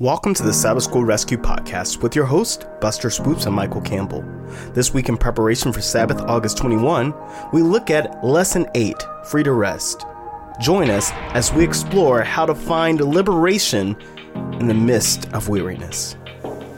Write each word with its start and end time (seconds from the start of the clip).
Welcome 0.00 0.32
to 0.34 0.44
the 0.44 0.52
Sabbath 0.52 0.84
School 0.84 1.04
Rescue 1.04 1.38
Podcast 1.38 2.04
with 2.04 2.14
your 2.14 2.24
host, 2.24 2.66
Buster 2.80 3.10
Swoops 3.10 3.46
and 3.46 3.56
Michael 3.56 3.80
Campbell. 3.80 4.22
This 4.72 4.94
week, 4.94 5.08
in 5.08 5.16
preparation 5.16 5.72
for 5.72 5.80
Sabbath 5.80 6.20
August 6.20 6.56
21, 6.58 7.12
we 7.52 7.62
look 7.62 7.90
at 7.90 8.24
Lesson 8.24 8.68
8 8.76 8.94
Free 9.24 9.42
to 9.42 9.50
Rest. 9.50 10.06
Join 10.60 10.88
us 10.88 11.10
as 11.34 11.52
we 11.52 11.64
explore 11.64 12.22
how 12.22 12.46
to 12.46 12.54
find 12.54 13.00
liberation 13.00 13.96
in 14.60 14.68
the 14.68 14.74
midst 14.74 15.32
of 15.32 15.48
weariness. 15.48 16.14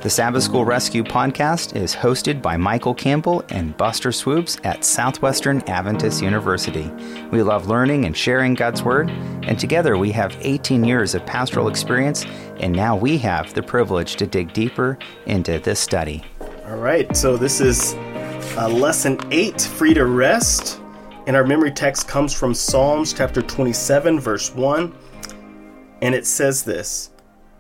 The 0.03 0.09
Sabbath 0.09 0.45
School 0.45 0.65
Rescue 0.65 1.05
podcast 1.05 1.77
is 1.77 1.95
hosted 1.95 2.41
by 2.41 2.57
Michael 2.57 2.95
Campbell 2.95 3.45
and 3.51 3.77
Buster 3.77 4.13
Swoops 4.13 4.57
at 4.65 4.83
Southwestern 4.83 5.61
Adventist 5.69 6.23
University. 6.23 6.91
We 7.31 7.43
love 7.43 7.69
learning 7.69 8.07
and 8.07 8.17
sharing 8.17 8.55
God's 8.55 8.83
Word, 8.83 9.11
and 9.11 9.61
together 9.61 9.99
we 9.99 10.11
have 10.13 10.35
18 10.41 10.85
years 10.85 11.15
of 11.15 11.27
pastoral 11.27 11.69
experience, 11.69 12.25
and 12.61 12.73
now 12.73 12.97
we 12.97 13.19
have 13.19 13.53
the 13.53 13.63
privilege 13.63 14.17
to 14.17 14.27
dig 14.27 14.55
deeper 14.55 14.97
into 15.27 15.59
this 15.59 15.79
study. 15.79 16.25
All 16.65 16.79
right, 16.79 17.15
so 17.15 17.37
this 17.37 17.61
is 17.61 17.93
uh, 18.57 18.71
Lesson 18.71 19.19
8 19.31 19.61
Free 19.61 19.93
to 19.93 20.07
Rest, 20.07 20.81
and 21.27 21.37
our 21.37 21.45
memory 21.45 21.73
text 21.73 22.09
comes 22.09 22.33
from 22.33 22.55
Psalms 22.55 23.13
chapter 23.13 23.43
27, 23.43 24.19
verse 24.19 24.55
1, 24.55 24.95
and 26.01 26.15
it 26.15 26.27
says 26.27 26.63
this. 26.63 27.11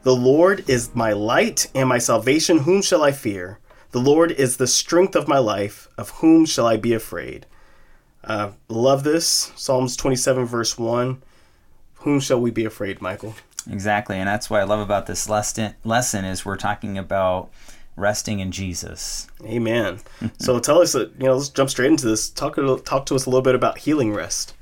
The 0.03 0.17
Lord 0.17 0.69
is 0.69 0.95
my 0.95 1.13
light 1.13 1.67
and 1.75 1.89
my 1.89 1.99
salvation. 1.99 2.61
Whom 2.61 2.81
shall 2.81 3.03
I 3.03 3.13
fear? 3.13 3.59
The 3.91 4.01
Lord 4.01 4.33
is 4.33 4.57
the 4.57 4.67
strength 4.67 5.15
of 5.15 5.29
my 5.29 5.39
life. 5.39 5.89
Of 5.99 6.11
whom 6.11 6.47
shall 6.47 6.67
I 6.67 6.79
be 6.79 6.95
afraid? 6.95 7.45
Uh, 8.25 8.53
love 8.69 9.05
this. 9.05 9.53
Psalms 9.57 9.97
27, 9.97 10.47
verse 10.47 10.79
1. 10.79 11.23
Whom 11.97 12.19
shall 12.19 12.41
we 12.41 12.51
be 12.51 12.65
afraid, 12.65 13.03
Michael? 13.03 13.35
Exactly. 13.71 14.17
And 14.17 14.27
that's 14.27 14.49
what 14.49 14.61
I 14.61 14.65
love 14.65 14.81
about 14.81 15.07
this 15.07 15.29
lesson, 15.29 15.75
lesson 15.85 16.25
is 16.25 16.47
we're 16.47 16.57
talking 16.57 16.97
about 16.97 17.51
resting 17.95 18.41
in 18.41 18.53
Jesus. 18.53 19.29
Amen. 19.45 20.01
so 20.39 20.59
tell 20.61 20.81
us, 20.81 20.95
you 20.95 21.11
know, 21.19 21.35
let's 21.35 21.51
jump 21.51 21.69
straight 21.69 21.91
into 21.91 22.07
this. 22.07 22.31
Talk, 22.31 22.57
to 22.57 22.79
talk 22.79 23.05
to 23.07 23.15
us 23.15 23.27
a 23.27 23.31
little 23.31 23.43
bit 23.43 23.55
about 23.55 23.79
healing 23.79 24.15
rest. 24.15 24.55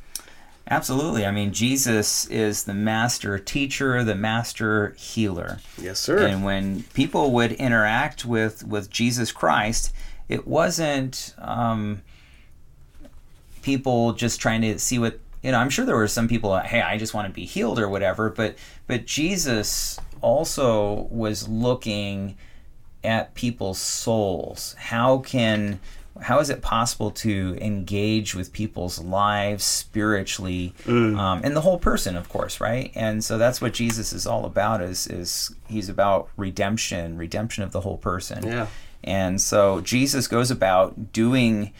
Absolutely. 0.70 1.24
I 1.24 1.30
mean, 1.30 1.52
Jesus 1.52 2.26
is 2.26 2.64
the 2.64 2.74
master 2.74 3.38
teacher, 3.38 4.04
the 4.04 4.14
master 4.14 4.94
healer. 4.98 5.60
Yes, 5.80 5.98
sir. 5.98 6.26
And 6.26 6.44
when 6.44 6.82
people 6.94 7.32
would 7.32 7.52
interact 7.52 8.26
with 8.26 8.64
with 8.66 8.90
Jesus 8.90 9.32
Christ, 9.32 9.94
it 10.28 10.46
wasn't 10.46 11.34
um, 11.38 12.02
people 13.62 14.12
just 14.12 14.40
trying 14.40 14.60
to 14.62 14.78
see 14.78 14.98
what 14.98 15.18
you 15.42 15.52
know. 15.52 15.58
I'm 15.58 15.70
sure 15.70 15.86
there 15.86 15.96
were 15.96 16.06
some 16.06 16.28
people, 16.28 16.58
hey, 16.58 16.82
I 16.82 16.98
just 16.98 17.14
want 17.14 17.28
to 17.28 17.32
be 17.32 17.46
healed 17.46 17.78
or 17.78 17.88
whatever. 17.88 18.28
But 18.28 18.56
but 18.86 19.06
Jesus 19.06 19.98
also 20.20 21.08
was 21.10 21.48
looking 21.48 22.36
at 23.02 23.34
people's 23.34 23.78
souls. 23.78 24.74
How 24.78 25.18
can 25.18 25.80
how 26.20 26.40
is 26.40 26.50
it 26.50 26.62
possible 26.62 27.10
to 27.10 27.56
engage 27.60 28.34
with 28.34 28.52
people's 28.52 28.98
lives 28.98 29.64
spiritually 29.64 30.74
mm. 30.84 31.18
um, 31.18 31.40
and 31.44 31.56
the 31.56 31.60
whole 31.60 31.78
person 31.78 32.16
of 32.16 32.28
course 32.28 32.60
right? 32.60 32.90
And 32.94 33.22
so 33.24 33.38
that's 33.38 33.60
what 33.60 33.72
jesus 33.72 34.12
is 34.12 34.26
all 34.26 34.44
about 34.44 34.82
is 34.82 35.06
is 35.06 35.54
he's 35.68 35.88
about 35.88 36.28
redemption 36.36 37.16
redemption 37.16 37.62
of 37.62 37.72
the 37.72 37.80
whole 37.80 37.98
person. 37.98 38.46
Yeah. 38.46 38.66
And 39.04 39.40
so 39.40 39.80
jesus 39.80 40.26
goes 40.28 40.50
about 40.50 41.12
doing 41.12 41.72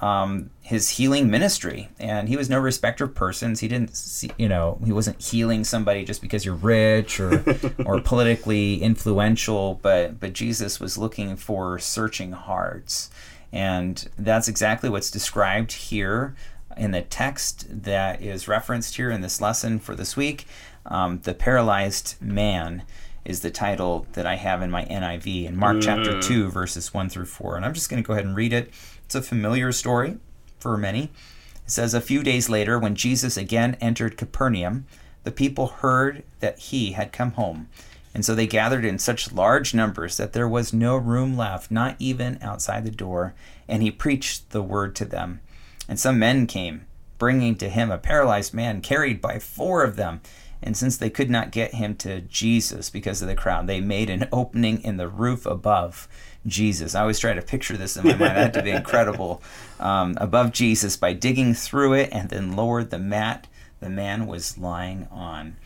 um, 0.00 0.50
his 0.60 0.90
healing 0.90 1.30
ministry. 1.30 1.88
And 1.98 2.28
he 2.28 2.36
was 2.36 2.50
no 2.50 2.58
respecter 2.58 3.04
of 3.04 3.14
persons. 3.14 3.60
He 3.60 3.68
didn't 3.68 3.96
see, 3.96 4.30
you 4.36 4.48
know 4.48 4.78
he 4.84 4.92
wasn't 4.92 5.20
healing 5.22 5.64
somebody 5.64 6.04
just 6.04 6.20
because 6.20 6.44
you're 6.44 6.54
rich 6.54 7.18
or 7.20 7.44
or 7.86 8.00
politically 8.00 8.82
influential 8.82 9.78
but 9.82 10.20
but 10.20 10.32
jesus 10.32 10.80
was 10.80 10.98
looking 10.98 11.36
for 11.36 11.78
searching 11.78 12.32
hearts 12.32 13.10
and 13.56 14.06
that's 14.18 14.48
exactly 14.48 14.90
what's 14.90 15.10
described 15.10 15.72
here 15.72 16.34
in 16.76 16.90
the 16.90 17.00
text 17.00 17.64
that 17.70 18.20
is 18.20 18.46
referenced 18.46 18.96
here 18.96 19.10
in 19.10 19.22
this 19.22 19.40
lesson 19.40 19.78
for 19.78 19.94
this 19.94 20.14
week. 20.14 20.46
Um, 20.84 21.20
the 21.22 21.32
paralyzed 21.32 22.16
man 22.20 22.82
is 23.24 23.40
the 23.40 23.50
title 23.50 24.06
that 24.12 24.26
I 24.26 24.34
have 24.34 24.60
in 24.60 24.70
my 24.70 24.84
NIV 24.84 25.46
in 25.46 25.56
Mark 25.56 25.78
mm. 25.78 25.82
chapter 25.82 26.20
2, 26.20 26.50
verses 26.50 26.92
1 26.92 27.08
through 27.08 27.24
4. 27.24 27.56
And 27.56 27.64
I'm 27.64 27.72
just 27.72 27.88
going 27.88 28.02
to 28.02 28.06
go 28.06 28.12
ahead 28.12 28.26
and 28.26 28.36
read 28.36 28.52
it. 28.52 28.70
It's 29.06 29.14
a 29.14 29.22
familiar 29.22 29.72
story 29.72 30.18
for 30.58 30.76
many. 30.76 31.04
It 31.04 31.70
says, 31.70 31.94
A 31.94 32.02
few 32.02 32.22
days 32.22 32.50
later, 32.50 32.78
when 32.78 32.94
Jesus 32.94 33.38
again 33.38 33.78
entered 33.80 34.18
Capernaum, 34.18 34.84
the 35.24 35.32
people 35.32 35.68
heard 35.68 36.24
that 36.40 36.58
he 36.58 36.92
had 36.92 37.10
come 37.10 37.32
home. 37.32 37.68
And 38.16 38.24
so 38.24 38.34
they 38.34 38.46
gathered 38.46 38.86
in 38.86 38.98
such 38.98 39.30
large 39.30 39.74
numbers 39.74 40.16
that 40.16 40.32
there 40.32 40.48
was 40.48 40.72
no 40.72 40.96
room 40.96 41.36
left, 41.36 41.70
not 41.70 41.96
even 41.98 42.38
outside 42.40 42.86
the 42.86 42.90
door, 42.90 43.34
and 43.68 43.82
he 43.82 43.90
preached 43.90 44.52
the 44.52 44.62
word 44.62 44.96
to 44.96 45.04
them. 45.04 45.42
And 45.86 46.00
some 46.00 46.18
men 46.18 46.46
came, 46.46 46.86
bringing 47.18 47.56
to 47.56 47.68
him 47.68 47.90
a 47.90 47.98
paralyzed 47.98 48.54
man 48.54 48.80
carried 48.80 49.20
by 49.20 49.38
four 49.38 49.84
of 49.84 49.96
them. 49.96 50.22
And 50.62 50.78
since 50.78 50.96
they 50.96 51.10
could 51.10 51.28
not 51.28 51.50
get 51.50 51.74
him 51.74 51.94
to 51.96 52.22
Jesus 52.22 52.88
because 52.88 53.20
of 53.20 53.28
the 53.28 53.34
crowd, 53.34 53.66
they 53.66 53.82
made 53.82 54.08
an 54.08 54.28
opening 54.32 54.82
in 54.82 54.96
the 54.96 55.08
roof 55.08 55.44
above 55.44 56.08
Jesus. 56.46 56.94
I 56.94 57.02
always 57.02 57.18
try 57.18 57.34
to 57.34 57.42
picture 57.42 57.76
this 57.76 57.98
in 57.98 58.04
my 58.04 58.12
mind. 58.12 58.22
That 58.22 58.36
had 58.36 58.54
to 58.54 58.62
be 58.62 58.70
incredible. 58.70 59.42
Um, 59.78 60.16
above 60.18 60.52
Jesus 60.52 60.96
by 60.96 61.12
digging 61.12 61.52
through 61.52 61.92
it 61.92 62.08
and 62.12 62.30
then 62.30 62.56
lowered 62.56 62.88
the 62.88 62.98
mat 62.98 63.46
the 63.80 63.90
man 63.90 64.26
was 64.26 64.56
lying 64.56 65.06
on. 65.10 65.56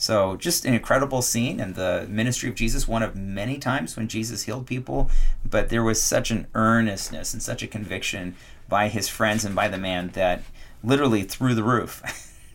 So, 0.00 0.36
just 0.36 0.64
an 0.64 0.74
incredible 0.74 1.22
scene 1.22 1.58
in 1.58 1.72
the 1.72 2.06
ministry 2.08 2.48
of 2.48 2.54
Jesus, 2.54 2.86
one 2.86 3.02
of 3.02 3.16
many 3.16 3.58
times 3.58 3.96
when 3.96 4.06
Jesus 4.06 4.44
healed 4.44 4.64
people, 4.64 5.10
but 5.44 5.70
there 5.70 5.82
was 5.82 6.00
such 6.00 6.30
an 6.30 6.46
earnestness 6.54 7.34
and 7.34 7.42
such 7.42 7.64
a 7.64 7.66
conviction 7.66 8.36
by 8.68 8.86
his 8.86 9.08
friends 9.08 9.44
and 9.44 9.56
by 9.56 9.66
the 9.66 9.76
man 9.76 10.10
that 10.10 10.42
literally 10.84 11.24
through 11.24 11.56
the 11.56 11.64
roof. 11.64 12.00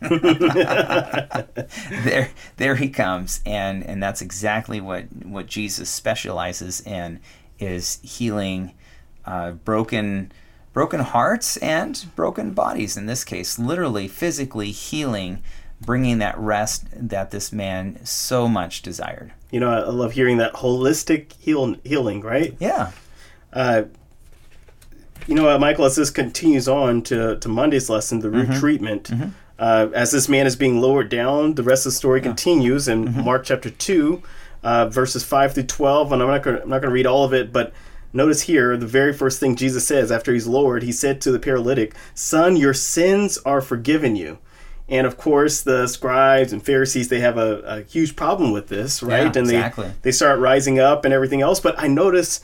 there 2.04 2.30
there 2.56 2.74
he 2.76 2.90
comes 2.90 3.40
and 3.46 3.82
and 3.84 4.02
that's 4.02 4.20
exactly 4.20 4.78
what 4.80 5.04
what 5.24 5.46
Jesus 5.46 5.88
specializes 5.88 6.80
in 6.82 7.20
is 7.58 8.00
healing 8.02 8.74
uh, 9.24 9.52
broken 9.52 10.30
broken 10.74 11.00
hearts 11.00 11.56
and 11.58 12.04
broken 12.16 12.52
bodies 12.52 12.98
in 12.98 13.06
this 13.06 13.24
case 13.24 13.58
literally 13.58 14.06
physically 14.06 14.72
healing 14.72 15.42
bringing 15.86 16.18
that 16.18 16.38
rest 16.38 16.86
that 16.92 17.30
this 17.30 17.52
man 17.52 18.04
so 18.04 18.48
much 18.48 18.82
desired. 18.82 19.32
You 19.50 19.60
know, 19.60 19.70
I 19.70 19.88
love 19.88 20.12
hearing 20.12 20.38
that 20.38 20.54
holistic 20.54 21.32
heal, 21.38 21.76
healing, 21.84 22.20
right? 22.20 22.54
Yeah. 22.58 22.92
Uh, 23.52 23.84
you 25.26 25.34
know, 25.34 25.48
uh, 25.48 25.58
Michael, 25.58 25.84
as 25.84 25.96
this 25.96 26.10
continues 26.10 26.68
on 26.68 27.02
to, 27.02 27.38
to 27.38 27.48
Monday's 27.48 27.88
lesson, 27.88 28.20
the 28.20 28.30
root 28.30 28.48
mm-hmm. 28.48 28.60
treatment, 28.60 29.04
mm-hmm. 29.04 29.28
Uh, 29.58 29.88
as 29.94 30.10
this 30.10 30.28
man 30.28 30.46
is 30.46 30.56
being 30.56 30.80
lowered 30.80 31.08
down, 31.08 31.54
the 31.54 31.62
rest 31.62 31.86
of 31.86 31.92
the 31.92 31.96
story 31.96 32.20
yeah. 32.20 32.24
continues 32.24 32.88
in 32.88 33.06
mm-hmm. 33.06 33.24
Mark 33.24 33.44
chapter 33.44 33.70
2, 33.70 34.22
uh, 34.64 34.88
verses 34.88 35.22
5 35.22 35.54
through 35.54 35.62
12. 35.62 36.12
And 36.12 36.22
I'm 36.22 36.28
not 36.28 36.42
going 36.42 36.82
to 36.82 36.90
read 36.90 37.06
all 37.06 37.24
of 37.24 37.32
it, 37.32 37.52
but 37.52 37.72
notice 38.12 38.42
here 38.42 38.76
the 38.76 38.86
very 38.86 39.12
first 39.12 39.38
thing 39.38 39.54
Jesus 39.54 39.86
says 39.86 40.10
after 40.10 40.32
he's 40.32 40.46
lowered, 40.46 40.82
he 40.82 40.92
said 40.92 41.20
to 41.20 41.30
the 41.30 41.38
paralytic, 41.38 41.94
Son, 42.14 42.56
your 42.56 42.74
sins 42.74 43.38
are 43.44 43.60
forgiven 43.60 44.16
you. 44.16 44.38
And 44.88 45.06
of 45.06 45.16
course, 45.16 45.62
the 45.62 45.86
scribes 45.86 46.52
and 46.52 46.64
Pharisees 46.64 47.08
they 47.08 47.20
have 47.20 47.38
a, 47.38 47.60
a 47.60 47.82
huge 47.82 48.16
problem 48.16 48.52
with 48.52 48.68
this, 48.68 49.02
right? 49.02 49.22
Yeah, 49.22 49.26
and 49.26 49.36
exactly. 49.36 49.86
they 49.86 49.94
they 50.02 50.12
start 50.12 50.40
rising 50.40 50.78
up 50.78 51.04
and 51.04 51.14
everything 51.14 51.40
else. 51.40 51.58
But 51.58 51.78
I 51.78 51.86
notice 51.86 52.40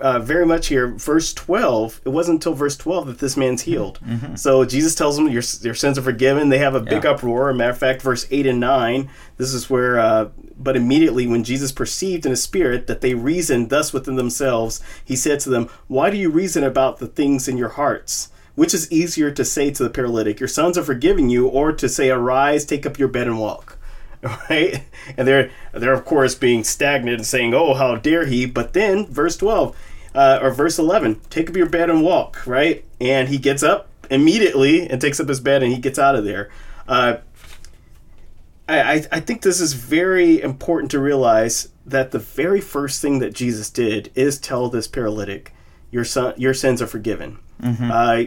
uh, 0.00 0.18
very 0.18 0.46
much 0.46 0.68
here, 0.68 0.88
verse 0.88 1.32
twelve. 1.32 2.00
It 2.04 2.08
wasn't 2.08 2.36
until 2.36 2.54
verse 2.54 2.76
twelve 2.76 3.06
that 3.06 3.18
this 3.18 3.36
man's 3.36 3.62
healed. 3.62 4.00
Mm-hmm. 4.04 4.34
So 4.34 4.64
Jesus 4.64 4.94
tells 4.94 5.16
them, 5.16 5.28
"Your 5.28 5.42
your 5.62 5.74
sins 5.74 5.98
are 5.98 6.02
forgiven." 6.02 6.48
They 6.48 6.58
have 6.58 6.74
a 6.74 6.80
big 6.80 7.04
yeah. 7.04 7.10
uproar. 7.10 7.52
matter 7.52 7.70
of 7.70 7.78
fact, 7.78 8.02
verse 8.02 8.26
eight 8.30 8.46
and 8.46 8.60
nine. 8.60 9.08
This 9.36 9.52
is 9.54 9.70
where. 9.70 9.98
Uh, 9.98 10.30
but 10.60 10.76
immediately, 10.76 11.28
when 11.28 11.44
Jesus 11.44 11.70
perceived 11.70 12.26
in 12.26 12.30
his 12.30 12.42
spirit 12.42 12.88
that 12.88 13.00
they 13.00 13.14
reasoned 13.14 13.70
thus 13.70 13.92
within 13.92 14.16
themselves, 14.16 14.82
he 15.04 15.14
said 15.14 15.38
to 15.40 15.50
them, 15.50 15.68
"Why 15.86 16.10
do 16.10 16.16
you 16.16 16.30
reason 16.30 16.64
about 16.64 16.98
the 16.98 17.06
things 17.06 17.46
in 17.46 17.56
your 17.56 17.70
hearts?" 17.70 18.30
Which 18.58 18.74
is 18.74 18.90
easier 18.90 19.30
to 19.30 19.44
say 19.44 19.70
to 19.70 19.84
the 19.84 19.88
paralytic, 19.88 20.40
Your 20.40 20.48
sons 20.48 20.76
are 20.76 20.82
forgiving 20.82 21.30
you, 21.30 21.46
or 21.46 21.70
to 21.72 21.88
say, 21.88 22.10
Arise, 22.10 22.64
take 22.64 22.84
up 22.84 22.98
your 22.98 23.06
bed 23.06 23.28
and 23.28 23.38
walk? 23.38 23.78
Right? 24.50 24.82
And 25.16 25.28
they're, 25.28 25.52
they're 25.70 25.92
of 25.92 26.04
course, 26.04 26.34
being 26.34 26.64
stagnant 26.64 27.18
and 27.18 27.26
saying, 27.26 27.54
Oh, 27.54 27.74
how 27.74 27.94
dare 27.94 28.26
he? 28.26 28.46
But 28.46 28.72
then, 28.72 29.06
verse 29.06 29.36
12, 29.36 29.76
uh, 30.12 30.40
or 30.42 30.50
verse 30.50 30.76
11, 30.76 31.20
Take 31.30 31.48
up 31.48 31.54
your 31.54 31.68
bed 31.68 31.88
and 31.88 32.02
walk, 32.02 32.44
right? 32.44 32.84
And 33.00 33.28
he 33.28 33.38
gets 33.38 33.62
up 33.62 33.88
immediately 34.10 34.90
and 34.90 35.00
takes 35.00 35.20
up 35.20 35.28
his 35.28 35.38
bed 35.38 35.62
and 35.62 35.72
he 35.72 35.78
gets 35.78 36.00
out 36.00 36.16
of 36.16 36.24
there. 36.24 36.50
Uh, 36.88 37.18
I, 38.68 39.04
I 39.12 39.20
think 39.20 39.42
this 39.42 39.60
is 39.60 39.74
very 39.74 40.42
important 40.42 40.90
to 40.90 40.98
realize 40.98 41.68
that 41.86 42.10
the 42.10 42.18
very 42.18 42.60
first 42.60 43.00
thing 43.00 43.20
that 43.20 43.34
Jesus 43.34 43.70
did 43.70 44.10
is 44.16 44.36
tell 44.36 44.68
this 44.68 44.88
paralytic, 44.88 45.54
"Your 45.92 46.04
son, 46.04 46.34
your 46.36 46.54
sins 46.54 46.82
are 46.82 46.88
forgiven." 46.88 47.38
Mm-hmm. 47.62 47.90
Uh, 47.90 48.24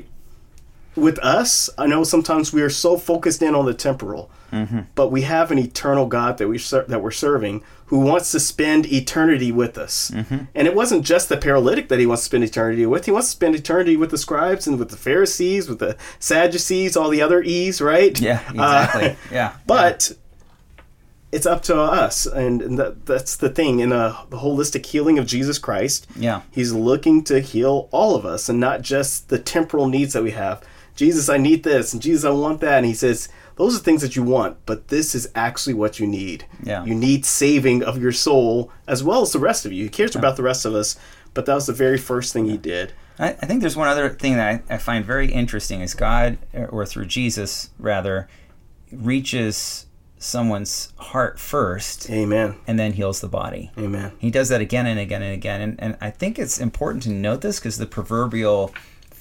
with 0.95 1.19
us, 1.19 1.69
I 1.77 1.87
know 1.87 2.03
sometimes 2.03 2.51
we 2.51 2.61
are 2.61 2.69
so 2.69 2.97
focused 2.97 3.41
in 3.41 3.55
on 3.55 3.65
the 3.65 3.73
temporal. 3.73 4.29
but 4.95 5.09
we 5.11 5.21
have 5.21 5.49
an 5.51 5.57
eternal 5.59 6.05
God 6.07 6.37
that 6.37 6.47
we 6.49 6.57
ser- 6.57 6.83
that 6.89 7.01
we're 7.01 7.11
serving 7.11 7.63
who 7.85 7.99
wants 7.99 8.31
to 8.33 8.39
spend 8.39 8.85
eternity 8.91 9.49
with 9.51 9.77
us. 9.77 10.09
And 10.11 10.67
it 10.67 10.75
wasn't 10.75 11.05
just 11.05 11.29
the 11.29 11.37
paralytic 11.37 11.87
that 11.89 11.99
he 11.99 12.05
wants 12.05 12.23
to 12.23 12.25
spend 12.25 12.43
eternity 12.43 12.85
with. 12.85 13.05
He 13.05 13.11
wants 13.11 13.27
to 13.29 13.31
spend 13.31 13.55
eternity 13.55 13.95
with 13.95 14.11
the 14.11 14.17
scribes 14.17 14.67
and 14.67 14.77
with 14.77 14.89
the 14.89 14.97
Pharisees, 14.97 15.69
with 15.69 15.79
the 15.79 15.95
Sadducees, 16.19 16.97
all 16.97 17.09
the 17.09 17.21
other 17.21 17.41
E's, 17.41 17.79
right? 17.81 18.19
Yeah, 18.19 18.41
Uh, 18.49 18.51
exactly. 18.53 19.15
yeah. 19.31 19.53
but 19.67 20.11
it's 21.31 21.45
up 21.45 21.61
to 21.63 21.79
us, 21.79 22.25
and, 22.25 22.61
and 22.61 22.77
that, 22.77 23.05
that's 23.05 23.37
the 23.37 23.49
thing 23.49 23.79
in 23.79 23.93
a, 23.93 24.17
the 24.29 24.37
holistic 24.37 24.85
healing 24.85 25.17
of 25.17 25.25
Jesus 25.25 25.57
Christ. 25.57 26.07
Yeah. 26.17 26.41
He's 26.51 26.73
looking 26.73 27.23
to 27.25 27.39
heal 27.39 27.87
all 27.91 28.15
of 28.17 28.25
us 28.25 28.49
and 28.49 28.59
not 28.59 28.81
just 28.81 29.29
the 29.29 29.39
temporal 29.39 29.87
needs 29.87 30.11
that 30.13 30.23
we 30.23 30.31
have. 30.31 30.61
Jesus, 31.01 31.29
I 31.29 31.37
need 31.37 31.63
this, 31.63 31.93
and 31.93 32.01
Jesus, 32.01 32.23
I 32.23 32.29
want 32.29 32.61
that. 32.61 32.77
And 32.77 32.85
he 32.85 32.93
says, 32.93 33.27
those 33.55 33.75
are 33.75 33.79
things 33.79 34.03
that 34.03 34.15
you 34.15 34.21
want, 34.21 34.63
but 34.67 34.89
this 34.89 35.15
is 35.15 35.31
actually 35.33 35.73
what 35.73 35.99
you 35.99 36.05
need. 36.05 36.45
Yeah. 36.61 36.85
You 36.85 36.93
need 36.93 37.25
saving 37.25 37.81
of 37.81 37.99
your 37.99 38.11
soul 38.11 38.71
as 38.87 39.03
well 39.03 39.23
as 39.23 39.33
the 39.33 39.39
rest 39.39 39.65
of 39.65 39.71
you. 39.71 39.85
He 39.85 39.89
cares 39.89 40.15
about 40.15 40.37
the 40.37 40.43
rest 40.43 40.63
of 40.63 40.75
us, 40.75 40.95
but 41.33 41.47
that 41.47 41.55
was 41.55 41.65
the 41.65 41.73
very 41.73 41.97
first 41.97 42.33
thing 42.33 42.45
he 42.45 42.55
did. 42.55 42.93
I, 43.17 43.29
I 43.29 43.47
think 43.47 43.61
there's 43.61 43.75
one 43.75 43.87
other 43.87 44.09
thing 44.09 44.35
that 44.35 44.63
I, 44.69 44.75
I 44.75 44.77
find 44.77 45.03
very 45.03 45.31
interesting 45.31 45.81
is 45.81 45.95
God, 45.95 46.37
or 46.53 46.85
through 46.85 47.07
Jesus 47.07 47.71
rather, 47.79 48.29
reaches 48.91 49.87
someone's 50.19 50.93
heart 50.97 51.39
first 51.39 52.11
Amen. 52.11 52.57
and 52.67 52.77
then 52.77 52.93
heals 52.93 53.21
the 53.21 53.27
body. 53.27 53.71
Amen. 53.75 54.11
He 54.19 54.29
does 54.29 54.49
that 54.49 54.61
again 54.61 54.85
and 54.85 54.99
again 54.99 55.23
and 55.23 55.33
again. 55.33 55.61
And, 55.61 55.81
and 55.81 55.97
I 55.99 56.11
think 56.11 56.37
it's 56.37 56.59
important 56.59 57.01
to 57.03 57.09
note 57.09 57.41
this 57.41 57.57
because 57.57 57.79
the 57.79 57.87
proverbial 57.87 58.71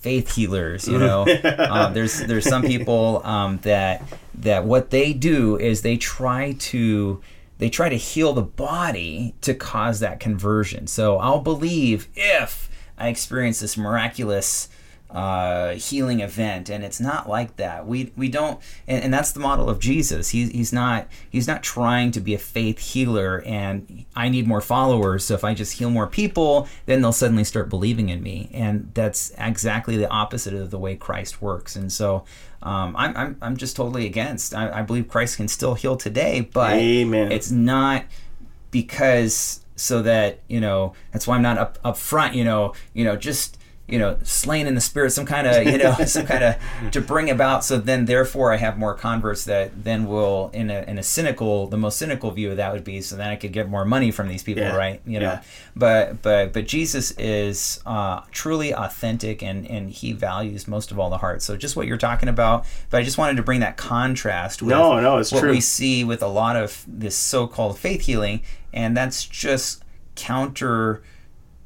faith 0.00 0.34
healers, 0.34 0.88
you 0.88 0.98
know, 0.98 1.26
um, 1.58 1.94
there's 1.94 2.20
there's 2.20 2.48
some 2.48 2.62
people 2.62 3.20
um, 3.24 3.58
that 3.62 4.02
that 4.34 4.64
what 4.64 4.90
they 4.90 5.12
do 5.12 5.56
is 5.58 5.82
they 5.82 5.96
try 5.96 6.52
to 6.58 7.20
they 7.58 7.68
try 7.68 7.88
to 7.88 7.96
heal 7.96 8.32
the 8.32 8.42
body 8.42 9.34
to 9.42 9.54
cause 9.54 10.00
that 10.00 10.18
conversion. 10.18 10.86
So 10.86 11.18
I'll 11.18 11.40
believe 11.40 12.08
if 12.14 12.70
I 12.96 13.08
experience 13.08 13.60
this 13.60 13.76
miraculous 13.76 14.68
uh, 15.12 15.74
healing 15.74 16.20
event, 16.20 16.68
and 16.68 16.84
it's 16.84 17.00
not 17.00 17.28
like 17.28 17.56
that. 17.56 17.86
We 17.86 18.12
we 18.16 18.28
don't, 18.28 18.60
and, 18.86 19.04
and 19.04 19.14
that's 19.14 19.32
the 19.32 19.40
model 19.40 19.68
of 19.68 19.78
Jesus. 19.78 20.30
He's 20.30 20.50
he's 20.50 20.72
not 20.72 21.08
he's 21.28 21.46
not 21.46 21.62
trying 21.62 22.12
to 22.12 22.20
be 22.20 22.34
a 22.34 22.38
faith 22.38 22.78
healer, 22.78 23.42
and 23.44 24.04
I 24.14 24.28
need 24.28 24.46
more 24.46 24.60
followers. 24.60 25.24
So 25.24 25.34
if 25.34 25.44
I 25.44 25.54
just 25.54 25.78
heal 25.78 25.90
more 25.90 26.06
people, 26.06 26.68
then 26.86 27.02
they'll 27.02 27.12
suddenly 27.12 27.44
start 27.44 27.68
believing 27.68 28.08
in 28.08 28.22
me, 28.22 28.50
and 28.52 28.90
that's 28.94 29.32
exactly 29.38 29.96
the 29.96 30.08
opposite 30.08 30.54
of 30.54 30.70
the 30.70 30.78
way 30.78 30.96
Christ 30.96 31.42
works. 31.42 31.76
And 31.76 31.92
so. 31.92 32.24
Um, 32.62 32.94
I'm, 32.94 33.16
I'm, 33.16 33.36
I'm 33.40 33.56
just 33.56 33.74
totally 33.74 34.04
against. 34.04 34.54
I, 34.54 34.80
I 34.80 34.82
believe 34.82 35.08
Christ 35.08 35.38
can 35.38 35.48
still 35.48 35.72
heal 35.72 35.96
today, 35.96 36.42
but 36.42 36.74
Amen. 36.74 37.32
it's 37.32 37.50
not 37.50 38.04
because 38.70 39.64
so 39.76 40.02
that 40.02 40.40
you 40.46 40.60
know 40.60 40.92
that's 41.10 41.26
why 41.26 41.36
I'm 41.36 41.42
not 41.42 41.56
up 41.56 41.78
up 41.82 41.96
front. 41.96 42.34
You 42.34 42.44
know, 42.44 42.74
you 42.92 43.02
know, 43.02 43.16
just 43.16 43.56
you 43.90 43.98
know, 43.98 44.16
slain 44.22 44.66
in 44.66 44.74
the 44.74 44.80
spirit, 44.80 45.10
some 45.10 45.26
kind 45.26 45.46
of 45.46 45.64
you 45.66 45.78
know, 45.78 45.92
some 46.06 46.26
kind 46.26 46.44
of 46.44 46.90
to 46.92 47.00
bring 47.00 47.28
about. 47.30 47.64
So 47.64 47.78
then, 47.78 48.04
therefore, 48.06 48.52
I 48.52 48.56
have 48.56 48.78
more 48.78 48.94
converts 48.94 49.44
that 49.44 49.84
then 49.84 50.06
will, 50.06 50.50
in 50.52 50.70
a 50.70 50.82
in 50.88 50.98
a 50.98 51.02
cynical, 51.02 51.66
the 51.66 51.76
most 51.76 51.98
cynical 51.98 52.30
view 52.30 52.50
of 52.50 52.56
that 52.58 52.72
would 52.72 52.84
be, 52.84 53.00
so 53.00 53.16
then 53.16 53.28
I 53.28 53.36
could 53.36 53.52
get 53.52 53.68
more 53.68 53.84
money 53.84 54.10
from 54.10 54.28
these 54.28 54.42
people, 54.42 54.62
Yeah. 54.62 54.76
right? 54.76 55.00
You 55.06 55.20
know, 55.20 55.26
Yeah. 55.32 55.42
but 55.76 56.22
but 56.22 56.52
but 56.52 56.66
Jesus 56.66 57.10
is 57.12 57.80
uh, 57.86 58.20
truly 58.30 58.72
authentic, 58.74 59.42
and 59.42 59.66
and 59.68 59.90
he 59.90 60.12
values 60.12 60.68
most 60.68 60.90
of 60.90 60.98
all 60.98 61.10
the 61.10 61.18
heart. 61.18 61.42
So 61.42 61.56
just 61.56 61.76
what 61.76 61.86
you're 61.86 61.96
talking 61.98 62.28
about. 62.28 62.64
But 62.90 63.00
I 63.00 63.02
just 63.04 63.18
wanted 63.18 63.36
to 63.36 63.42
bring 63.42 63.60
that 63.60 63.76
contrast. 63.76 64.62
With 64.62 64.70
No, 64.70 65.00
no, 65.00 65.18
it's 65.18 65.32
what 65.32 65.40
true. 65.40 65.50
we 65.50 65.60
see 65.60 66.04
with 66.04 66.22
a 66.22 66.28
lot 66.28 66.56
of 66.56 66.84
this 66.86 67.16
so-called 67.16 67.78
faith 67.78 68.02
healing, 68.02 68.42
and 68.72 68.96
that's 68.96 69.24
just 69.24 69.82
counter 70.14 71.02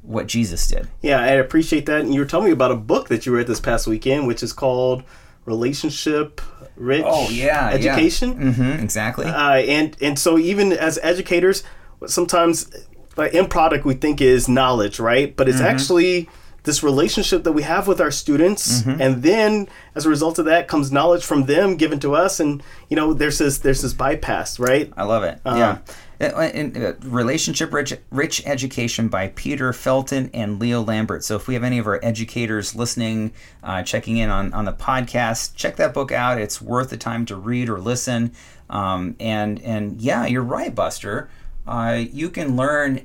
what 0.05 0.27
Jesus 0.27 0.67
did. 0.67 0.87
Yeah, 1.01 1.19
I 1.19 1.27
appreciate 1.27 1.85
that. 1.87 2.01
And 2.01 2.13
you 2.13 2.19
were 2.19 2.25
telling 2.25 2.45
me 2.47 2.51
about 2.51 2.71
a 2.71 2.75
book 2.75 3.07
that 3.09 3.25
you 3.25 3.35
read 3.35 3.47
this 3.47 3.59
past 3.59 3.87
weekend, 3.87 4.27
which 4.27 4.43
is 4.43 4.53
called 4.53 5.03
Relationship 5.45 6.41
Rich 6.75 7.03
Oh, 7.07 7.27
Education. 7.29 8.35
Mm-hmm, 8.53 8.83
exactly. 8.83 9.25
Uh, 9.25 9.53
and 9.53 9.95
and 10.01 10.19
so 10.19 10.37
even 10.37 10.73
as 10.73 10.99
educators, 11.01 11.63
sometimes 12.05 12.69
the 13.15 13.33
end 13.33 13.49
product 13.49 13.85
we 13.85 13.93
think 13.93 14.21
is 14.21 14.49
knowledge, 14.49 14.99
right? 14.99 15.35
But 15.35 15.47
it's 15.47 15.57
Mm-hmm. 15.59 15.67
actually 15.67 16.29
this 16.63 16.81
relationship 16.81 17.43
that 17.43 17.51
we 17.51 17.61
have 17.61 17.87
with 17.87 18.01
our 18.01 18.09
students, 18.11 18.81
Mm-hmm. 18.81 18.99
and 19.01 19.23
then 19.23 19.67
as 19.93 20.05
a 20.05 20.09
result 20.09 20.39
of 20.39 20.45
that 20.45 20.67
comes 20.67 20.91
knowledge 20.91 21.23
from 21.23 21.45
them 21.45 21.77
given 21.77 21.99
to 21.99 22.15
us, 22.15 22.39
and 22.39 22.61
you 22.89 22.95
know 22.95 23.13
there's 23.13 23.37
this 23.37 23.59
there's 23.59 23.81
this 23.81 23.93
bypass, 23.93 24.59
right? 24.59 24.91
I 24.97 25.03
love 25.03 25.23
it. 25.23 25.39
Uh-huh. 25.45 25.57
yeah. 25.57 25.77
Uh, 26.21 26.49
in- 26.53 26.75
uh, 26.81 26.93
Relationship 27.03 27.73
Rich, 27.73 27.93
Rich 28.09 28.43
Education 28.45 29.09
by 29.09 29.29
Peter 29.29 29.71
Felten 29.71 30.29
and 30.33 30.59
Leo 30.59 30.81
Lambert. 30.81 31.23
So 31.23 31.35
if 31.35 31.47
we 31.47 31.53
have 31.55 31.63
any 31.63 31.77
of 31.77 31.87
our 31.87 31.99
educators 32.03 32.73
listening, 32.73 33.33
uh, 33.63 33.83
checking 33.83 34.17
in 34.17 34.29
on, 34.29 34.53
on 34.53 34.65
the 34.65 34.73
podcast, 34.73 35.55
check 35.55 35.75
that 35.75 35.93
book 35.93 36.11
out. 36.11 36.39
It's 36.39 36.61
worth 36.61 36.89
the 36.89 36.97
time 36.97 37.25
to 37.25 37.35
read 37.35 37.69
or 37.69 37.79
listen. 37.79 38.31
Um, 38.69 39.15
and 39.19 39.61
and 39.61 40.01
yeah, 40.01 40.25
you're 40.25 40.41
right, 40.41 40.73
Buster. 40.73 41.29
Uh, 41.67 42.03
you 42.11 42.29
can 42.29 42.55
learn 42.55 43.01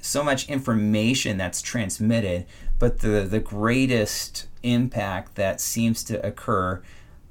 so 0.00 0.22
much 0.22 0.48
information 0.48 1.36
that's 1.36 1.62
transmitted, 1.62 2.46
but 2.78 3.00
the 3.00 3.26
the 3.28 3.40
greatest 3.40 4.46
impact 4.62 5.34
that 5.34 5.60
seems 5.60 6.04
to 6.04 6.24
occur 6.24 6.82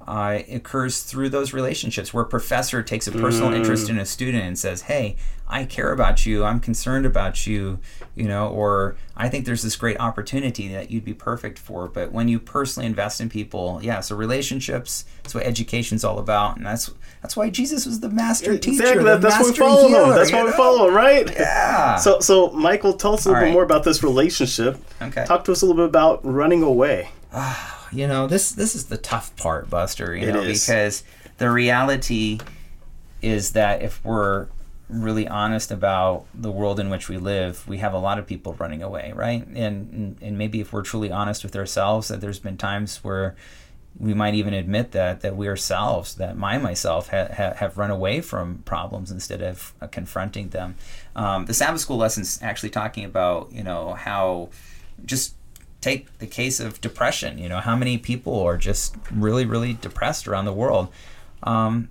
uh, 0.06 0.40
occurs 0.50 1.02
through 1.02 1.28
those 1.28 1.52
relationships 1.52 2.12
where 2.12 2.24
a 2.24 2.28
professor 2.28 2.82
takes 2.82 3.06
a 3.06 3.12
personal 3.12 3.52
interest 3.52 3.88
in 3.88 3.98
a 3.98 4.04
student 4.04 4.44
and 4.44 4.58
says, 4.58 4.82
"Hey, 4.82 5.16
I 5.48 5.64
care 5.64 5.92
about 5.92 6.26
you. 6.26 6.44
I'm 6.44 6.60
concerned 6.60 7.06
about 7.06 7.46
you," 7.46 7.78
you 8.14 8.24
know, 8.24 8.48
or 8.48 8.96
I 9.16 9.28
think 9.28 9.46
there's 9.46 9.62
this 9.62 9.76
great 9.76 9.98
opportunity 10.00 10.68
that 10.68 10.90
you'd 10.90 11.04
be 11.04 11.14
perfect 11.14 11.58
for. 11.58 11.88
But 11.88 12.12
when 12.12 12.28
you 12.28 12.38
personally 12.38 12.86
invest 12.86 13.20
in 13.20 13.28
people, 13.28 13.80
yeah, 13.82 14.00
so 14.00 14.16
relationships. 14.16 15.04
That's 15.22 15.34
what 15.34 15.44
education's 15.44 16.04
all 16.04 16.18
about, 16.18 16.56
and 16.56 16.66
that's 16.66 16.90
that's 17.20 17.36
why 17.36 17.50
Jesus 17.50 17.86
was 17.86 18.00
the 18.00 18.10
master 18.10 18.58
teacher. 18.58 18.82
exactly. 18.82 19.04
That, 19.04 19.20
that's 19.20 19.36
why 19.36 19.42
we 19.42 19.48
master 19.50 19.62
follow 19.62 19.88
him. 19.88 20.10
That's 20.10 20.32
why 20.32 20.42
we 20.42 20.50
know? 20.50 20.56
follow 20.56 20.88
him, 20.88 20.94
right? 20.94 21.30
Yeah. 21.32 21.96
So 21.96 22.20
so 22.20 22.50
Michael, 22.50 22.94
tell 22.94 23.14
us 23.14 23.24
a 23.24 23.28
little 23.28 23.42
All 23.42 23.48
bit 23.48 23.52
more 23.52 23.62
about 23.62 23.84
this 23.84 24.02
relationship. 24.02 24.78
Okay. 25.00 25.24
Talk 25.24 25.44
to 25.44 25.52
us 25.52 25.62
a 25.62 25.66
little 25.66 25.82
bit 25.82 25.88
about 25.88 26.24
running 26.24 26.62
away. 26.62 27.10
You 27.92 28.06
know 28.06 28.26
this 28.26 28.52
this 28.52 28.74
is 28.74 28.86
the 28.86 28.96
tough 28.96 29.34
part 29.36 29.68
buster 29.70 30.14
you 30.16 30.28
It 30.28 30.32
know 30.32 30.42
is. 30.42 30.64
because 30.64 31.04
the 31.38 31.50
reality 31.50 32.38
is 33.20 33.52
that 33.52 33.82
if 33.82 34.04
we're 34.04 34.48
really 34.88 35.26
honest 35.28 35.70
about 35.70 36.24
the 36.34 36.50
world 36.50 36.78
in 36.78 36.90
which 36.90 37.08
we 37.08 37.16
live 37.16 37.66
we 37.68 37.78
have 37.78 37.94
a 37.94 37.98
lot 37.98 38.18
of 38.18 38.26
people 38.26 38.54
running 38.58 38.82
away 38.82 39.12
right 39.14 39.46
and 39.46 40.16
and 40.20 40.36
maybe 40.38 40.60
if 40.60 40.72
we're 40.72 40.82
truly 40.82 41.10
honest 41.10 41.42
with 41.44 41.56
ourselves 41.56 42.08
that 42.08 42.20
there's 42.20 42.38
been 42.38 42.56
times 42.58 42.98
where 43.02 43.34
we 43.98 44.12
might 44.14 44.34
even 44.34 44.52
admit 44.54 44.92
that 44.92 45.20
that 45.20 45.36
we 45.36 45.46
ourselves 45.48 46.14
that 46.16 46.36
my 46.36 46.58
myself 46.58 47.08
ha, 47.08 47.26
ha, 47.34 47.52
have 47.56 47.76
run 47.78 47.90
away 47.90 48.20
from 48.20 48.58
problems 48.64 49.10
instead 49.10 49.42
of 49.42 49.72
uh, 49.80 49.86
confronting 49.86 50.48
them 50.50 50.74
um, 51.16 51.46
the 51.46 51.54
sabbath 51.54 51.80
school 51.80 51.96
lessons 51.98 52.38
actually 52.42 52.70
talking 52.70 53.04
about 53.04 53.50
you 53.52 53.62
know 53.62 53.92
how 53.94 54.48
just 55.04 55.34
take 55.82 56.18
the 56.18 56.26
case 56.26 56.60
of 56.60 56.80
depression 56.80 57.36
you 57.36 57.48
know 57.48 57.58
how 57.58 57.76
many 57.76 57.98
people 57.98 58.40
are 58.40 58.56
just 58.56 58.96
really 59.10 59.44
really 59.44 59.74
depressed 59.74 60.26
around 60.26 60.46
the 60.46 60.52
world? 60.52 60.88
Um, 61.42 61.90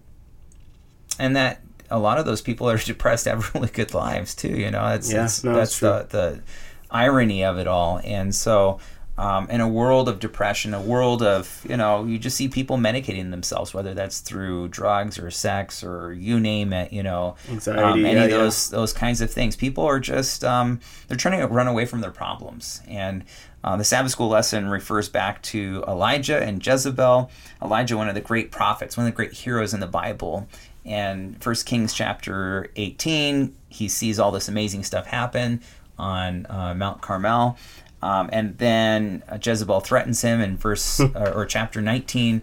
and 1.19 1.35
that 1.35 1.61
a 1.89 1.99
lot 1.99 2.17
of 2.17 2.25
those 2.25 2.41
people 2.41 2.67
that 2.67 2.81
are 2.81 2.85
depressed 2.93 3.25
have 3.25 3.53
really 3.53 3.69
good 3.69 3.93
lives 3.93 4.33
too 4.33 4.49
you 4.49 4.71
know? 4.71 4.83
That's 4.89 5.11
Yeah, 5.11 5.21
that's, 5.21 5.43
no, 5.43 5.53
that's 5.53 5.71
it's 5.71 5.79
the, 5.79 6.07
the 6.09 6.41
irony 6.89 7.43
of 7.43 7.59
it 7.59 7.67
all. 7.67 8.01
And 8.03 8.33
so 8.33 8.79
um, 9.17 9.49
in 9.49 9.61
a 9.61 9.67
world 9.67 10.07
of 10.09 10.19
depression 10.19 10.73
a 10.73 10.81
world 10.81 11.21
of 11.21 11.63
you 11.69 11.77
know 11.77 12.05
you 12.05 12.17
just 12.17 12.37
see 12.37 12.47
people 12.47 12.77
medicating 12.77 13.29
themselves 13.29 13.73
whether 13.73 13.93
that's 13.93 14.21
through 14.21 14.69
drugs 14.69 15.19
or 15.19 15.29
sex 15.29 15.83
or 15.83 16.13
you 16.13 16.39
name 16.39 16.73
it 16.73 16.91
you 16.93 17.03
know? 17.03 17.35
Anxiety, 17.49 17.81
um, 17.81 18.05
any 18.05 18.15
yeah, 18.15 18.23
of 18.23 18.31
yeah. 18.31 18.37
those 18.37 18.69
those 18.69 18.93
kinds 18.93 19.21
of 19.21 19.29
things. 19.29 19.55
People 19.55 19.83
are 19.83 19.99
just 19.99 20.43
um, 20.43 20.79
they're 21.07 21.17
trying 21.17 21.39
to 21.39 21.47
run 21.47 21.67
away 21.67 21.85
from 21.85 22.01
their 22.01 22.11
problems. 22.11 22.81
And 22.87 23.25
uh, 23.63 23.75
the 23.77 23.83
Sabbath 23.83 24.11
school 24.11 24.27
lesson 24.29 24.69
refers 24.69 25.09
back 25.09 25.41
to 25.43 25.83
Elijah 25.87 26.41
and 26.41 26.65
Jezebel. 26.65 27.29
Elijah, 27.61 27.97
one 27.97 28.09
of 28.09 28.15
the 28.15 28.21
great 28.21 28.51
prophets, 28.51 28.97
one 28.97 29.05
of 29.05 29.11
the 29.11 29.15
great 29.15 29.33
heroes 29.33 29.73
in 29.73 29.79
the 29.79 29.87
Bible. 29.87 30.47
And 30.85 31.41
First 31.43 31.65
Kings 31.65 31.93
chapter 31.93 32.71
18, 32.75 33.55
he 33.69 33.87
sees 33.87 34.17
all 34.19 34.31
this 34.31 34.47
amazing 34.47 34.83
stuff 34.83 35.05
happen 35.05 35.61
on 35.99 36.47
uh, 36.49 36.73
Mount 36.75 37.01
Carmel. 37.01 37.57
Um, 38.01 38.29
and 38.33 38.57
then 38.57 39.21
uh, 39.29 39.37
Jezebel 39.41 39.81
threatens 39.81 40.21
him 40.21 40.41
in 40.41 40.57
verse 40.57 40.99
uh, 40.99 41.33
or 41.35 41.45
chapter 41.45 41.81
19. 41.81 42.41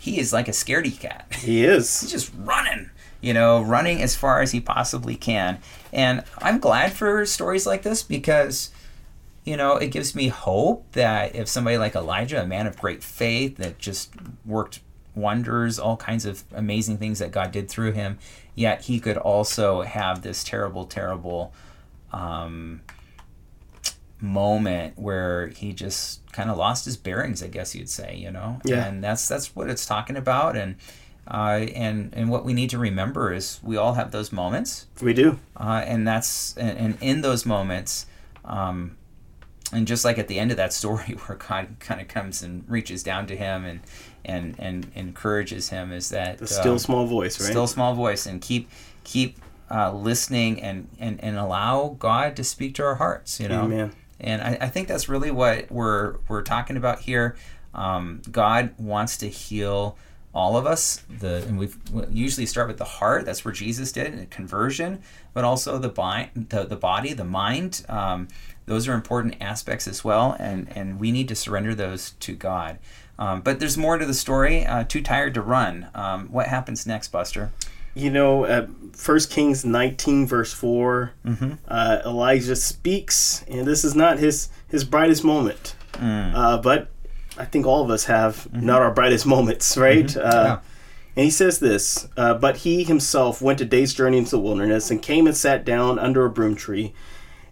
He 0.00 0.18
is 0.20 0.32
like 0.32 0.48
a 0.48 0.52
scaredy 0.52 0.98
cat 0.98 1.26
He 1.38 1.64
is. 1.64 2.00
he's 2.00 2.10
just 2.10 2.32
running 2.38 2.90
you 3.20 3.34
know 3.34 3.60
running 3.62 4.00
as 4.00 4.14
far 4.14 4.40
as 4.40 4.52
he 4.52 4.60
possibly 4.60 5.16
can 5.16 5.58
and 5.92 6.22
i'm 6.38 6.60
glad 6.60 6.92
for 6.92 7.26
stories 7.26 7.66
like 7.66 7.82
this 7.82 8.00
because 8.00 8.70
you 9.48 9.56
know 9.56 9.72
it 9.76 9.88
gives 9.88 10.14
me 10.14 10.28
hope 10.28 10.78
that 10.92 11.34
if 11.34 11.46
somebody 11.48 11.78
like 11.78 11.94
elijah 11.94 12.42
a 12.42 12.46
man 12.46 12.66
of 12.66 12.74
great 12.78 13.02
faith 13.02 13.56
that 13.56 13.78
just 13.78 14.12
worked 14.44 14.80
wonders, 15.14 15.78
all 15.80 15.96
kinds 15.96 16.24
of 16.24 16.44
amazing 16.52 16.96
things 16.98 17.18
that 17.18 17.32
God 17.32 17.50
did 17.50 17.68
through 17.68 17.92
him. 17.92 18.18
Yet 18.54 18.82
he 18.82 19.00
could 19.00 19.16
also 19.16 19.82
have 19.82 20.22
this 20.22 20.44
terrible, 20.44 20.84
terrible 20.86 21.52
um, 22.12 22.82
moment 24.20 24.98
where 24.98 25.48
he 25.48 25.72
just 25.72 26.20
kind 26.32 26.50
of 26.50 26.56
lost 26.56 26.84
his 26.84 26.96
bearings, 26.96 27.42
I 27.42 27.48
guess 27.48 27.74
you'd 27.74 27.88
say, 27.88 28.16
you 28.16 28.30
know. 28.30 28.60
Yeah. 28.64 28.86
And 28.86 29.02
that's 29.02 29.26
that's 29.28 29.54
what 29.56 29.68
it's 29.68 29.86
talking 29.86 30.16
about, 30.16 30.56
and 30.56 30.76
uh, 31.26 31.66
and 31.74 32.12
and 32.14 32.30
what 32.30 32.44
we 32.44 32.52
need 32.52 32.70
to 32.70 32.78
remember 32.78 33.32
is 33.32 33.60
we 33.62 33.76
all 33.76 33.94
have 33.94 34.10
those 34.12 34.32
moments, 34.32 34.86
We 35.02 35.14
do. 35.14 35.38
uh, 35.56 35.82
and 35.84 36.06
that's 36.06 36.56
and, 36.56 36.78
and 36.78 36.98
in 37.00 37.22
those 37.22 37.44
moments. 37.44 38.06
Um, 38.44 38.97
and 39.72 39.86
just 39.86 40.04
like 40.04 40.18
at 40.18 40.28
the 40.28 40.38
end 40.38 40.50
of 40.50 40.56
that 40.56 40.72
story 40.72 41.12
where 41.26 41.36
god 41.38 41.68
kind 41.80 42.00
of 42.00 42.08
comes 42.08 42.42
and 42.42 42.64
reaches 42.68 43.02
down 43.02 43.26
to 43.26 43.36
him 43.36 43.64
and 43.64 43.80
and 44.24 44.54
and 44.58 44.90
encourages 44.94 45.70
him 45.70 45.92
is 45.92 46.10
that 46.10 46.38
The 46.38 46.46
still 46.46 46.72
um, 46.72 46.78
small 46.78 47.06
voice, 47.06 47.40
right? 47.40 47.48
still 47.50 47.66
small 47.66 47.94
voice 47.94 48.26
and 48.26 48.40
keep 48.40 48.70
keep 49.04 49.38
uh, 49.70 49.92
listening 49.92 50.62
and, 50.62 50.88
and 50.98 51.22
and 51.22 51.36
allow 51.36 51.96
god 51.98 52.36
to 52.36 52.44
speak 52.44 52.74
to 52.76 52.82
our 52.82 52.94
hearts 52.94 53.38
you 53.38 53.48
know 53.48 53.64
Amen. 53.64 53.92
and 54.18 54.40
I, 54.42 54.58
I 54.62 54.68
think 54.68 54.88
that's 54.88 55.08
really 55.08 55.30
what 55.30 55.70
we're 55.70 56.16
we're 56.28 56.42
talking 56.42 56.76
about 56.78 57.00
here 57.00 57.36
um, 57.74 58.22
god 58.30 58.72
wants 58.78 59.18
to 59.18 59.28
heal 59.28 59.98
all 60.34 60.56
of 60.56 60.66
us 60.66 61.02
the 61.20 61.36
and 61.48 61.58
we 61.58 61.68
usually 62.10 62.46
start 62.46 62.68
with 62.68 62.76
the 62.76 62.84
heart 62.84 63.24
that's 63.24 63.44
where 63.44 63.52
jesus 63.54 63.90
did 63.92 64.06
and 64.12 64.30
conversion 64.30 65.00
but 65.32 65.42
also 65.44 65.78
the, 65.78 65.88
bi- 65.88 66.30
the 66.34 66.64
the 66.64 66.76
body 66.76 67.12
the 67.14 67.24
mind 67.24 67.84
um, 67.88 68.28
those 68.66 68.86
are 68.86 68.92
important 68.94 69.34
aspects 69.40 69.88
as 69.88 70.04
well 70.04 70.36
and 70.38 70.68
and 70.76 71.00
we 71.00 71.10
need 71.10 71.26
to 71.28 71.34
surrender 71.34 71.74
those 71.74 72.10
to 72.20 72.34
god 72.34 72.78
um, 73.18 73.40
but 73.40 73.58
there's 73.58 73.76
more 73.78 73.96
to 73.98 74.06
the 74.06 74.14
story 74.14 74.64
uh, 74.66 74.84
too 74.84 75.02
tired 75.02 75.32
to 75.34 75.40
run 75.42 75.88
um, 75.94 76.28
what 76.28 76.46
happens 76.48 76.86
next 76.86 77.08
buster 77.08 77.50
You 77.94 78.10
know, 78.10 78.44
uh, 78.44 78.66
First 78.92 79.28
Kings 79.30 79.64
19, 79.64 80.26
verse 80.28 80.52
4, 80.52 81.12
Mm-hmm. 81.26 81.52
uh, 81.66 81.98
Elijah 82.04 82.54
speaks, 82.54 83.44
and 83.48 83.66
this 83.66 83.82
is 83.82 83.96
not 83.96 84.18
his, 84.20 84.50
his 84.68 84.84
brightest 84.84 85.24
moment. 85.24 85.74
Mm. 85.94 86.32
Uh, 86.32 86.58
but 86.62 86.90
I 87.38 87.44
think 87.44 87.66
all 87.66 87.84
of 87.84 87.90
us 87.90 88.04
have 88.04 88.52
not 88.52 88.82
our 88.82 88.92
brightest 88.92 89.26
moments, 89.26 89.76
right? 89.76 90.16
Uh, 90.16 90.20
Mm-hmm. 90.20 90.46
Yeah. 90.46 90.58
And 91.16 91.24
he 91.24 91.30
says 91.30 91.58
this 91.58 92.06
uh, 92.16 92.34
But 92.34 92.58
he 92.58 92.84
himself 92.84 93.42
went 93.42 93.60
a 93.60 93.64
day's 93.64 93.92
journey 93.92 94.18
into 94.18 94.30
the 94.30 94.38
wilderness 94.38 94.90
and 94.90 95.02
came 95.02 95.26
and 95.26 95.36
sat 95.36 95.64
down 95.64 95.98
under 95.98 96.24
a 96.24 96.30
broom 96.30 96.54
tree. 96.54 96.92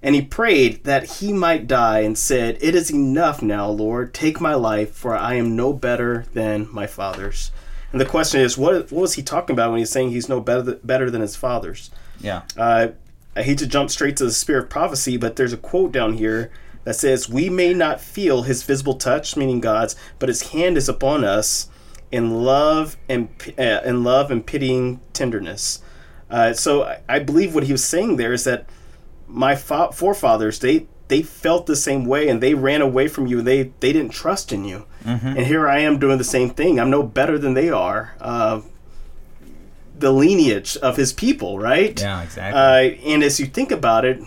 And 0.03 0.15
he 0.15 0.23
prayed 0.23 0.85
that 0.85 1.05
he 1.05 1.33
might 1.33 1.67
die 1.67 2.01
and 2.01 2.17
said, 2.17 2.59
It 2.61 2.77
is 2.77 2.93
enough 2.93 3.43
now, 3.43 3.69
Lord. 3.69 4.15
Take 4.15 4.41
my 4.41 4.55
life, 4.55 4.93
for 4.93 5.17
I 5.17 5.35
am 5.35 5.57
no 5.57 5.73
better 5.73 6.27
than 6.33 6.69
my 6.71 6.87
father's. 6.87 7.51
And 7.91 8.01
the 8.01 8.05
question 8.07 8.41
is, 8.41 8.57
what, 8.57 8.93
what 8.93 9.01
was 9.01 9.15
he 9.15 9.23
talking 9.23 9.55
about 9.55 9.71
when 9.71 9.79
he's 9.81 9.91
saying 9.91 10.11
he's 10.11 10.29
no 10.29 10.41
better, 10.41 10.79
better 10.85 11.11
than 11.11 11.23
his 11.23 11.35
father's? 11.35 11.91
yeah 12.21 12.43
Uh, 12.57 12.89
I 13.35 13.43
hate 13.43 13.59
to 13.59 13.67
jump 13.67 13.91
straight 13.91 14.17
to 14.19 14.25
the 14.25 14.33
spirit 14.33 14.65
of 14.65 14.71
prophecy, 14.71 15.17
but 15.17 15.35
there's 15.37 15.53
a 15.53 15.57
quote 15.59 15.93
down 15.93 16.15
here 16.15 16.51
that 16.87 16.95
says, 16.95 17.29
"We 17.29 17.51
may 17.51 17.75
not 17.75 18.01
feel 18.01 18.43
His 18.43 18.63
visible 18.63 18.95
touch, 18.95 19.37
meaning 19.37 19.61
God's, 19.61 19.95
but 20.19 20.31
His 20.31 20.53
hand 20.53 20.79
is 20.79 20.89
upon 20.89 21.25
us 21.25 21.69
in 22.11 22.45
love 22.45 22.97
and 23.09 23.29
uh, 23.59 23.81
in 23.85 24.05
love 24.05 24.31
and 24.31 24.47
pitying 24.47 25.01
tenderness." 25.13 25.83
Uh, 26.31 26.53
so 26.55 26.85
I, 26.85 27.01
I 27.09 27.19
believe 27.19 27.55
what 27.55 27.65
he 27.65 27.73
was 27.73 27.85
saying 27.85 28.17
there 28.17 28.33
is 28.33 28.45
that 28.45 28.67
my 29.29 29.55
fa- 29.55 29.93
forefathers 29.93 30.59
they 30.61 30.87
they 31.09 31.23
felt 31.23 31.67
the 31.67 31.77
same 31.77 32.05
way 32.05 32.29
and 32.29 32.41
they 32.43 32.55
ran 32.55 32.81
away 32.83 33.07
from 33.09 33.27
you. 33.27 33.43
They 33.43 33.73
they 33.81 33.93
didn't 33.93 34.13
trust 34.13 34.53
in 34.53 34.65
you, 34.65 34.87
and 35.05 35.39
here 35.47 35.69
I 35.69 35.81
am 35.81 35.99
doing 35.99 36.19
the 36.19 36.25
same 36.25 36.51
thing. 36.51 36.81
I'm 36.81 36.91
no 36.91 37.03
better 37.03 37.39
than 37.39 37.55
they 37.55 37.71
are. 37.71 38.15
Uh, 38.21 38.63
the 39.99 40.13
lineage 40.13 40.77
of 40.83 40.97
his 40.97 41.13
people, 41.13 41.59
right? 41.59 41.99
yeah 42.01 42.23
exactly 42.23 42.61
Uh, 42.61 43.11
and 43.13 43.23
as 43.23 43.41
you 43.41 43.47
think 43.47 43.71
about 43.73 44.05
it, 44.05 44.21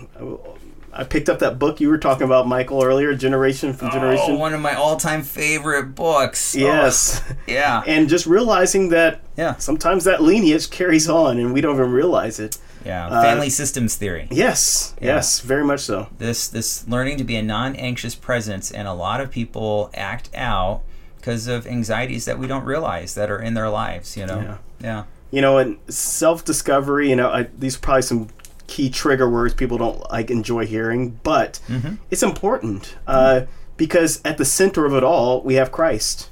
I 0.93 1.03
picked 1.03 1.29
up 1.29 1.39
that 1.39 1.59
book 1.59 1.79
you 1.79 1.89
were 1.89 1.97
talking 1.97 2.23
about, 2.23 2.47
Michael, 2.47 2.83
earlier, 2.83 3.13
Generation 3.13 3.73
from 3.73 3.89
Oh, 3.89 3.91
Generation. 3.91 4.37
one 4.39 4.53
of 4.53 4.61
my 4.61 4.73
all-time 4.73 5.21
favorite 5.23 5.95
books. 5.95 6.55
Oh, 6.55 6.59
yes. 6.59 7.21
yeah. 7.47 7.83
And 7.85 8.09
just 8.09 8.25
realizing 8.25 8.89
that 8.89 9.21
Yeah. 9.37 9.55
sometimes 9.57 10.03
that 10.05 10.21
lineage 10.21 10.69
carries 10.69 11.07
on 11.09 11.37
and 11.37 11.53
we 11.53 11.61
don't 11.61 11.75
even 11.75 11.91
realize 11.91 12.39
it. 12.39 12.57
Yeah. 12.85 13.07
Uh, 13.07 13.21
Family 13.21 13.49
systems 13.49 13.95
theory. 13.95 14.27
Yes, 14.31 14.93
Yeah. 15.01 15.15
yes, 15.15 15.41
very 15.41 15.63
much 15.65 15.81
so. 15.81 16.07
This 16.17 16.47
this 16.47 16.87
learning 16.87 17.17
to 17.17 17.23
be 17.25 17.35
a 17.35 17.43
non-anxious 17.43 18.15
presence, 18.15 18.71
and 18.71 18.87
a 18.87 18.93
lot 18.93 19.19
of 19.19 19.29
people 19.29 19.91
act 19.93 20.29
out 20.33 20.81
because 21.17 21.47
of 21.47 21.67
anxieties 21.67 22.23
that 22.23 22.39
we 22.39 22.47
don't 22.47 22.63
realize 22.63 23.15
that 23.15 23.29
are 23.29 23.39
in 23.39 23.53
their 23.53 23.69
lives. 23.69 24.15
You 24.15 24.25
know. 24.25 24.39
Yeah. 24.39 24.57
Yeah. 24.81 25.03
You 25.29 25.41
know, 25.41 25.57
and 25.57 25.77
self 25.89 26.43
discovery, 26.45 27.09
you 27.09 27.17
know, 27.17 27.29
I, 27.29 27.47
these 27.57 27.75
are 27.75 27.79
probably 27.79 28.01
some 28.03 28.29
key 28.69 28.89
trigger 28.89 29.29
words 29.29 29.53
people 29.53 29.77
don't 29.77 29.99
like 30.11 30.29
enjoy 30.31 30.65
hearing, 30.65 31.19
but 31.23 31.59
Mm-hmm. 31.67 31.95
it's 32.11 32.23
important 32.23 32.95
uh, 33.07 33.41
because 33.77 34.21
at 34.23 34.37
the 34.37 34.45
center 34.45 34.85
of 34.85 34.93
it 34.93 35.03
all, 35.03 35.41
we 35.41 35.55
have 35.55 35.71
Christ. 35.71 36.29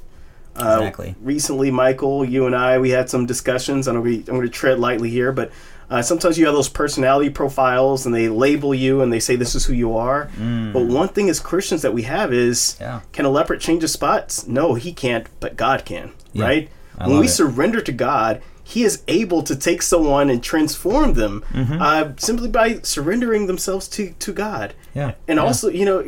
Uh, 0.56 0.78
Exactly. 0.80 1.16
Recently, 1.22 1.70
Michael, 1.72 2.26
you 2.26 2.46
and 2.48 2.56
I, 2.56 2.78
we 2.80 2.90
had 2.92 3.10
some 3.10 3.26
discussions. 3.26 3.88
I'm 3.88 3.96
going 4.02 4.24
to 4.24 4.32
I'm 4.32 4.38
going 4.38 4.48
to 4.48 4.54
tread 4.62 4.80
lightly 4.80 5.10
here, 5.10 5.32
but 5.32 5.52
uh, 5.90 6.02
sometimes 6.02 6.38
you 6.38 6.46
have 6.46 6.56
those 6.56 6.68
personality 6.70 7.30
profiles, 7.30 8.06
and 8.06 8.14
they 8.14 8.28
label 8.28 8.74
you 8.76 9.02
and 9.02 9.12
they 9.14 9.20
say 9.22 9.36
this 9.38 9.56
is 9.56 9.66
who 9.66 9.74
you 9.74 9.96
are. 9.96 10.30
But 10.74 10.86
one 10.86 11.08
thing 11.10 11.30
as 11.30 11.40
Christians 11.40 11.82
that 11.84 11.94
we 11.94 12.04
have 12.04 12.34
is, 12.34 12.76
Mm. 12.80 12.82
Yeah. 12.82 13.00
can 13.14 13.26
a 13.26 13.30
leopard 13.30 13.62
change 13.62 13.82
his 13.84 13.94
spots? 13.94 14.48
No, 14.48 14.74
he 14.76 14.92
can't, 14.94 15.28
but 15.40 15.56
God 15.58 15.86
can. 15.86 16.12
Yeah. 16.34 16.46
Right? 16.46 16.70
I 16.98 17.08
when 17.08 17.20
we 17.20 17.28
it. 17.28 17.30
surrender 17.42 17.80
to 17.82 17.92
God, 17.92 18.42
He 18.74 18.84
is 18.84 19.02
able 19.08 19.42
to 19.44 19.56
take 19.56 19.82
someone 19.82 20.30
and 20.30 20.44
transform 20.44 21.14
them 21.14 21.44
Mm-hmm. 21.54 21.82
uh, 21.82 22.04
simply 22.18 22.50
by 22.50 22.80
surrendering 22.84 23.48
themselves 23.48 23.88
to 23.96 24.14
to 24.26 24.34
God. 24.34 24.74
Yeah. 24.94 25.14
And 25.28 25.38
Yeah. 25.38 25.44
also, 25.46 25.70
you 25.70 25.86
know, 25.86 26.00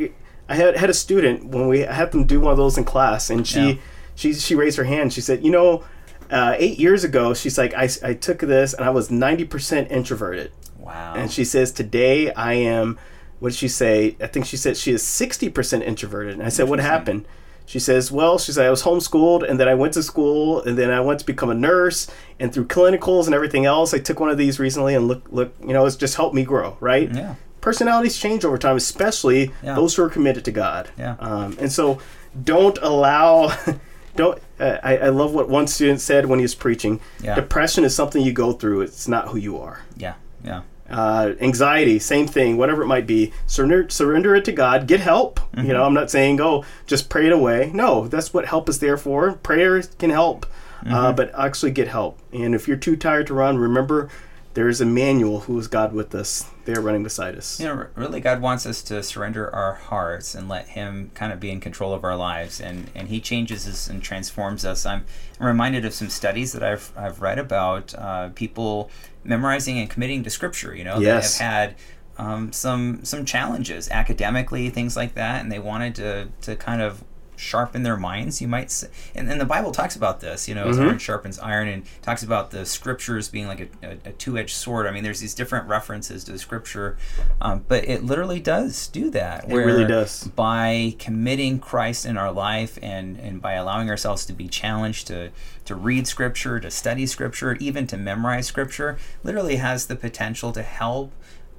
I 0.48 0.54
had 0.56 0.76
had 0.76 0.90
a 0.90 0.94
student 1.04 1.36
when 1.54 1.68
we 1.68 1.80
had 1.80 2.12
them 2.12 2.24
do 2.26 2.38
one 2.40 2.52
of 2.52 2.58
those 2.58 2.76
in 2.76 2.84
class, 2.84 3.30
and 3.30 3.46
she 3.46 3.60
Yeah. 3.60 3.74
she 4.14 4.34
she 4.34 4.54
raised 4.54 4.76
her 4.76 4.84
hand. 4.94 5.12
She 5.12 5.20
said, 5.22 5.42
"You 5.44 5.52
know, 5.56 5.84
uh, 6.30 6.54
eight 6.64 6.78
years 6.78 7.02
ago, 7.04 7.34
she's 7.34 7.56
like, 7.56 7.72
I, 7.74 7.88
I 8.10 8.12
took 8.14 8.38
this 8.40 8.74
and 8.74 8.84
I 8.84 8.90
was 8.90 9.10
ninety 9.10 9.44
percent 9.44 9.90
introverted, 9.90 10.50
Wow. 10.78 11.14
and 11.16 11.32
she 11.32 11.44
says 11.44 11.72
today 11.72 12.30
I 12.34 12.52
am. 12.54 12.98
What 13.40 13.50
did 13.52 13.58
she 13.58 13.68
say? 13.68 14.16
I 14.20 14.26
think 14.26 14.44
she 14.44 14.58
said 14.58 14.76
she 14.76 14.92
is 14.92 15.02
sixty 15.02 15.48
percent 15.48 15.82
introverted. 15.84 16.34
And 16.34 16.42
I 16.42 16.50
said, 16.50 16.68
what 16.68 16.78
happened? 16.78 17.24
She 17.70 17.78
says, 17.78 18.10
well, 18.10 18.36
she 18.36 18.50
said 18.50 18.66
I 18.66 18.70
was 18.70 18.82
homeschooled, 18.82 19.48
and 19.48 19.60
then 19.60 19.68
I 19.68 19.74
went 19.74 19.92
to 19.94 20.02
school, 20.02 20.60
and 20.64 20.76
then 20.76 20.90
I 20.90 20.98
went 20.98 21.20
to 21.20 21.26
become 21.26 21.50
a 21.50 21.54
nurse, 21.54 22.08
and 22.40 22.52
through 22.52 22.66
clinicals 22.66 23.26
and 23.26 23.34
everything 23.34 23.64
else, 23.64 23.94
I 23.94 23.98
took 24.00 24.18
one 24.18 24.28
of 24.28 24.36
these 24.38 24.58
recently, 24.58 24.96
and 24.96 25.06
look, 25.06 25.22
look, 25.30 25.54
you 25.60 25.72
know, 25.72 25.86
it's 25.86 25.94
just 25.94 26.16
helped 26.16 26.34
me 26.34 26.42
grow, 26.44 26.76
right? 26.80 27.08
Yeah. 27.14 27.36
personalities 27.60 28.16
change 28.18 28.44
over 28.44 28.58
time, 28.58 28.76
especially 28.76 29.52
Yeah. 29.62 29.74
those 29.76 29.94
who 29.94 30.02
are 30.02 30.08
committed 30.10 30.44
to 30.46 30.50
God. 30.50 30.90
Yeah. 30.98 31.14
Um, 31.20 31.56
and 31.60 31.70
so, 31.70 32.00
don't 32.42 32.76
allow. 32.82 33.52
Don't. 34.16 34.42
Uh, 34.58 34.76
I, 34.82 34.96
I 34.96 35.08
love 35.10 35.32
what 35.34 35.48
one 35.48 35.68
student 35.68 36.00
said 36.00 36.26
when 36.26 36.40
he 36.40 36.42
was 36.42 36.56
preaching. 36.56 36.98
Yeah. 37.22 37.36
Depression 37.36 37.84
is 37.84 37.94
something 37.94 38.20
you 38.20 38.32
go 38.32 38.52
through. 38.52 38.80
It's 38.80 39.06
not 39.06 39.28
who 39.28 39.38
you 39.38 39.58
are. 39.58 39.82
Yeah. 39.96 40.14
Yeah. 40.44 40.62
Uh, 40.90 41.34
anxiety, 41.40 41.98
same 41.98 42.26
thing. 42.26 42.56
Whatever 42.56 42.82
it 42.82 42.86
might 42.86 43.06
be, 43.06 43.32
surrender 43.46 43.88
surrender 43.88 44.34
it 44.34 44.44
to 44.46 44.52
God. 44.52 44.86
Get 44.86 45.00
help. 45.00 45.38
Mm-hmm. 45.40 45.66
You 45.66 45.72
know, 45.72 45.84
I'm 45.84 45.94
not 45.94 46.10
saying 46.10 46.36
go 46.36 46.64
just 46.86 47.08
pray 47.08 47.26
it 47.26 47.32
away. 47.32 47.70
No, 47.72 48.08
that's 48.08 48.34
what 48.34 48.46
help 48.46 48.68
is 48.68 48.80
there 48.80 48.96
for. 48.96 49.32
Prayer 49.34 49.80
can 49.82 50.10
help, 50.10 50.46
Mm-hmm. 50.80 50.94
uh, 50.94 51.12
but 51.12 51.30
actually 51.38 51.72
get 51.72 51.88
help. 51.88 52.18
And 52.32 52.54
if 52.54 52.66
you're 52.66 52.78
too 52.78 52.96
tired 52.96 53.26
to 53.26 53.34
run, 53.34 53.58
remember 53.58 54.08
there's 54.54 54.80
Emmanuel 54.80 55.40
who 55.40 55.58
is 55.58 55.68
God 55.68 55.92
with 55.92 56.14
us. 56.14 56.44
They're 56.64 56.80
running 56.80 57.02
beside 57.04 57.36
us. 57.36 57.60
You 57.60 57.66
know, 57.68 57.86
really, 57.94 58.20
God 58.20 58.40
wants 58.42 58.66
us 58.66 58.82
to 58.84 59.02
surrender 59.02 59.52
our 59.54 59.74
hearts 59.74 60.34
and 60.34 60.48
let 60.48 60.68
Him 60.70 61.10
kind 61.14 61.32
of 61.32 61.38
be 61.40 61.50
in 61.50 61.60
control 61.60 61.92
of 61.94 62.02
our 62.04 62.16
lives, 62.16 62.60
and, 62.60 62.90
and 62.94 63.08
He 63.08 63.20
changes 63.20 63.66
us 63.68 63.88
and 63.88 64.02
transforms 64.02 64.64
us. 64.64 64.84
I'm, 64.84 65.04
I'm 65.38 65.46
reminded 65.46 65.84
of 65.84 65.94
some 65.94 66.08
studies 66.10 66.52
that 66.52 66.62
I've, 66.62 66.92
I've 66.96 67.20
read 67.22 67.38
about 67.38 67.94
uh, 67.94 68.30
people 68.30 68.90
memorizing 69.24 69.78
and 69.78 69.88
committing 69.88 70.24
to 70.24 70.30
Scripture. 70.30 70.74
You 70.74 70.84
know, 70.84 70.98
Yes. 70.98 71.38
that 71.38 71.44
have 71.44 71.52
had 71.52 71.76
um, 72.18 72.52
some 72.52 73.04
some 73.04 73.24
challenges 73.24 73.88
academically, 73.88 74.68
things 74.68 74.96
like 74.96 75.14
that, 75.14 75.42
and 75.42 75.50
they 75.50 75.58
wanted 75.60 75.94
to 75.96 76.28
to 76.42 76.56
kind 76.56 76.82
of 76.82 77.02
sharpen 77.40 77.82
their 77.82 77.96
minds. 77.96 78.40
You 78.40 78.48
might 78.48 78.70
say 78.70 78.88
and, 79.14 79.30
and 79.30 79.40
the 79.40 79.44
bible 79.44 79.72
talks 79.72 79.96
about 79.96 80.20
this 80.20 80.48
you 80.48 80.54
know 80.54 80.68
as 80.68 80.78
iron 80.78 80.98
sharpens 80.98 81.38
iron 81.38 81.68
and 81.68 81.84
talks 82.02 82.22
about 82.22 82.50
the 82.50 82.66
scriptures 82.66 83.28
being 83.28 83.46
like 83.46 83.60
a, 83.82 83.86
a, 83.86 83.98
a 84.10 84.12
two-edged 84.12 84.54
sword. 84.54 84.86
I 84.86 84.90
mean 84.90 85.02
there's 85.02 85.20
these 85.20 85.34
different 85.34 85.66
references 85.68 86.24
to 86.24 86.32
the 86.32 86.38
scripture 86.38 86.96
um, 87.40 87.64
but 87.66 87.84
it 87.88 88.04
literally 88.04 88.40
does 88.40 88.86
do 88.88 89.10
that 89.10 89.44
It 89.50 89.54
really 89.54 89.86
does. 89.86 90.28
by 90.28 90.94
committing 90.98 91.58
christ 91.58 92.06
in 92.06 92.16
our 92.16 92.32
life 92.32 92.78
and 92.82 93.18
and 93.18 93.40
by 93.40 93.54
allowing 93.54 93.88
ourselves 93.90 94.24
to 94.26 94.32
be 94.32 94.48
challenged 94.48 95.06
to 95.08 95.30
to 95.64 95.74
read 95.74 96.06
scripture 96.06 96.60
to 96.60 96.70
study 96.70 97.06
scripture 97.06 97.54
even 97.60 97.86
to 97.86 97.96
memorize 97.96 98.46
scripture 98.46 98.98
literally 99.22 99.56
has 99.56 99.86
the 99.86 99.96
potential 99.96 100.52
to 100.52 100.62
help 100.62 101.12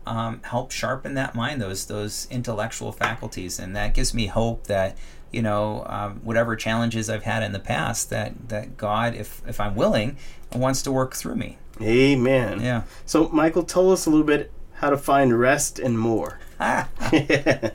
um, 0.05 0.41
help 0.43 0.71
sharpen 0.71 1.13
that 1.13 1.35
mind, 1.35 1.61
those 1.61 1.85
those 1.85 2.27
intellectual 2.31 2.91
faculties, 2.91 3.59
and 3.59 3.75
that 3.75 3.93
gives 3.93 4.13
me 4.13 4.25
hope 4.27 4.65
that 4.67 4.97
you 5.31 5.41
know 5.41 5.83
um, 5.87 6.21
whatever 6.23 6.55
challenges 6.55 7.09
I've 7.09 7.23
had 7.23 7.43
in 7.43 7.51
the 7.51 7.59
past, 7.59 8.09
that 8.09 8.49
that 8.49 8.77
God, 8.77 9.15
if 9.15 9.41
if 9.47 9.59
I'm 9.59 9.75
willing, 9.75 10.17
wants 10.53 10.81
to 10.83 10.91
work 10.91 11.15
through 11.15 11.35
me. 11.35 11.57
Amen. 11.81 12.61
Yeah. 12.61 12.83
So, 13.05 13.29
Michael, 13.29 13.63
tell 13.63 13.91
us 13.91 14.05
a 14.05 14.09
little 14.09 14.25
bit 14.25 14.51
how 14.73 14.89
to 14.89 14.97
find 14.97 15.39
rest 15.39 15.79
and 15.79 15.97
more. 15.97 16.39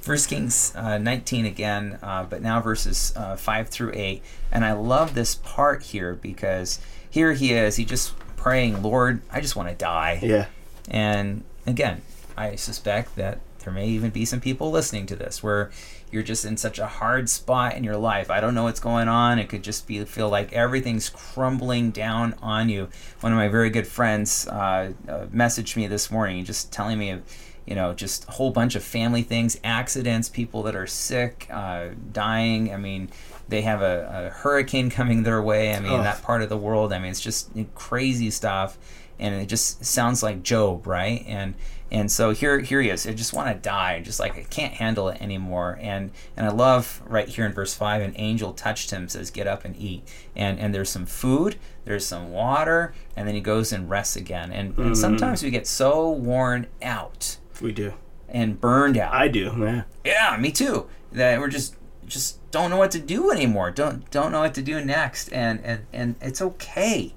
First 0.00 0.28
Kings 0.28 0.74
uh, 0.76 0.98
19 0.98 1.46
again, 1.46 1.98
uh, 2.02 2.24
but 2.24 2.42
now 2.42 2.60
verses 2.60 3.12
uh, 3.16 3.36
5 3.36 3.68
through 3.68 3.92
8. 3.94 4.22
And 4.52 4.64
I 4.64 4.72
love 4.72 5.14
this 5.14 5.34
part 5.34 5.82
here 5.82 6.14
because 6.14 6.80
here 7.08 7.32
he 7.32 7.52
is, 7.52 7.76
he 7.76 7.84
just 7.84 8.18
praying, 8.36 8.82
Lord, 8.82 9.22
I 9.30 9.40
just 9.40 9.56
want 9.56 9.68
to 9.68 9.74
die. 9.74 10.20
Yeah. 10.22 10.46
And 10.90 11.44
again, 11.66 12.02
I 12.36 12.56
suspect 12.56 13.16
that 13.16 13.40
there 13.64 13.72
may 13.72 13.88
even 13.88 14.10
be 14.10 14.24
some 14.24 14.40
people 14.40 14.70
listening 14.70 15.06
to 15.06 15.16
this 15.16 15.42
where 15.42 15.70
you're 16.10 16.22
just 16.22 16.44
in 16.44 16.56
such 16.56 16.78
a 16.78 16.86
hard 16.86 17.28
spot 17.28 17.74
in 17.74 17.84
your 17.84 17.96
life. 17.96 18.30
I 18.30 18.40
don't 18.40 18.54
know 18.54 18.64
what's 18.64 18.80
going 18.80 19.08
on. 19.08 19.38
It 19.38 19.48
could 19.48 19.62
just 19.62 19.86
be 19.86 20.02
feel 20.04 20.28
like 20.28 20.52
everything's 20.52 21.08
crumbling 21.08 21.90
down 21.90 22.34
on 22.40 22.68
you. 22.68 22.88
One 23.20 23.32
of 23.32 23.36
my 23.36 23.48
very 23.48 23.70
good 23.70 23.86
friends 23.86 24.46
uh, 24.48 24.92
uh, 25.08 25.26
messaged 25.26 25.76
me 25.76 25.86
this 25.86 26.10
morning, 26.10 26.44
just 26.44 26.72
telling 26.72 26.98
me, 26.98 27.18
you 27.66 27.74
know, 27.74 27.92
just 27.92 28.26
a 28.28 28.32
whole 28.32 28.50
bunch 28.50 28.74
of 28.74 28.82
family 28.82 29.22
things, 29.22 29.60
accidents, 29.62 30.28
people 30.28 30.62
that 30.62 30.74
are 30.74 30.86
sick, 30.86 31.46
uh, 31.50 31.88
dying. 32.12 32.72
I 32.72 32.78
mean, 32.78 33.10
they 33.48 33.62
have 33.62 33.82
a, 33.82 34.28
a, 34.28 34.30
hurricane 34.30 34.88
coming 34.90 35.22
their 35.22 35.42
way. 35.42 35.74
I 35.74 35.80
mean, 35.80 35.92
oh. 35.92 36.02
that 36.02 36.22
part 36.22 36.42
of 36.42 36.48
the 36.48 36.56
world. 36.56 36.92
I 36.92 36.98
mean, 36.98 37.10
it's 37.10 37.20
just 37.20 37.50
crazy 37.74 38.30
stuff, 38.30 38.78
and 39.18 39.34
it 39.34 39.46
just 39.46 39.84
sounds 39.84 40.22
like 40.22 40.42
Job, 40.42 40.86
right? 40.86 41.24
And 41.26 41.54
and 41.90 42.10
so 42.10 42.30
here 42.30 42.60
here 42.60 42.82
he 42.82 42.90
is. 42.90 43.06
I 43.06 43.12
just 43.12 43.32
want 43.32 43.48
to 43.48 43.54
die. 43.54 44.00
Just 44.00 44.20
like 44.20 44.36
I 44.36 44.42
can't 44.42 44.74
handle 44.74 45.08
it 45.08 45.22
anymore. 45.22 45.78
And 45.80 46.10
and 46.36 46.46
I 46.46 46.50
love 46.50 47.02
right 47.06 47.28
here 47.28 47.46
in 47.46 47.52
verse 47.52 47.74
five. 47.74 48.02
An 48.02 48.12
angel 48.16 48.52
touched 48.52 48.90
him, 48.90 49.08
says, 49.08 49.30
"Get 49.30 49.46
up 49.46 49.64
and 49.64 49.76
eat." 49.76 50.06
And 50.36 50.58
and 50.58 50.74
there's 50.74 50.90
some 50.90 51.06
food, 51.06 51.56
there's 51.84 52.04
some 52.04 52.30
water, 52.30 52.92
and 53.16 53.26
then 53.26 53.34
he 53.34 53.40
goes 53.40 53.72
and 53.72 53.88
rests 53.88 54.16
again. 54.16 54.52
And, 54.52 54.72
mm-hmm. 54.72 54.82
and 54.82 54.98
sometimes 54.98 55.42
we 55.42 55.50
get 55.50 55.66
so 55.66 56.10
worn 56.10 56.66
out. 56.82 57.38
We 57.60 57.72
do. 57.72 57.94
And 58.28 58.60
burned 58.60 58.98
out. 58.98 59.14
I 59.14 59.28
do. 59.28 59.54
Yeah. 59.58 59.82
Yeah, 60.04 60.36
me 60.38 60.52
too. 60.52 60.86
That 61.12 61.40
we're 61.40 61.48
just 61.48 61.74
just 62.06 62.50
don't 62.50 62.70
know 62.70 62.76
what 62.76 62.90
to 62.90 63.00
do 63.00 63.30
anymore. 63.30 63.70
Don't 63.70 64.10
don't 64.10 64.30
know 64.30 64.40
what 64.40 64.54
to 64.54 64.62
do 64.62 64.84
next. 64.84 65.32
And 65.32 65.64
and 65.64 65.86
and 65.92 66.16
it's 66.20 66.42
okay 66.42 67.14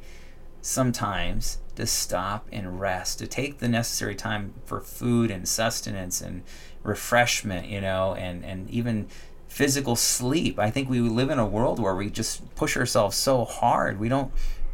sometimes 0.61 1.57
to 1.75 1.85
stop 1.85 2.47
and 2.51 2.79
rest, 2.79 3.19
to 3.19 3.27
take 3.27 3.59
the 3.59 3.67
necessary 3.67 4.15
time 4.15 4.53
for 4.65 4.81
food 4.81 5.31
and 5.31 5.47
sustenance 5.47 6.21
and 6.21 6.43
refreshment, 6.83 7.67
you 7.67 7.81
know, 7.81 8.13
and, 8.15 8.43
and 8.43 8.69
even 8.69 9.07
physical 9.47 9.95
sleep. 9.95 10.57
I 10.57 10.69
think 10.69 10.89
we 10.89 10.99
live 10.99 11.29
in 11.29 11.39
a 11.39 11.45
world 11.45 11.79
where 11.79 11.95
we 11.95 12.09
just 12.09 12.55
push 12.55 12.77
ourselves 12.77 13.17
so 13.17 13.45
hard. 13.45 13.99
We 13.99 14.09
don't 14.09 14.31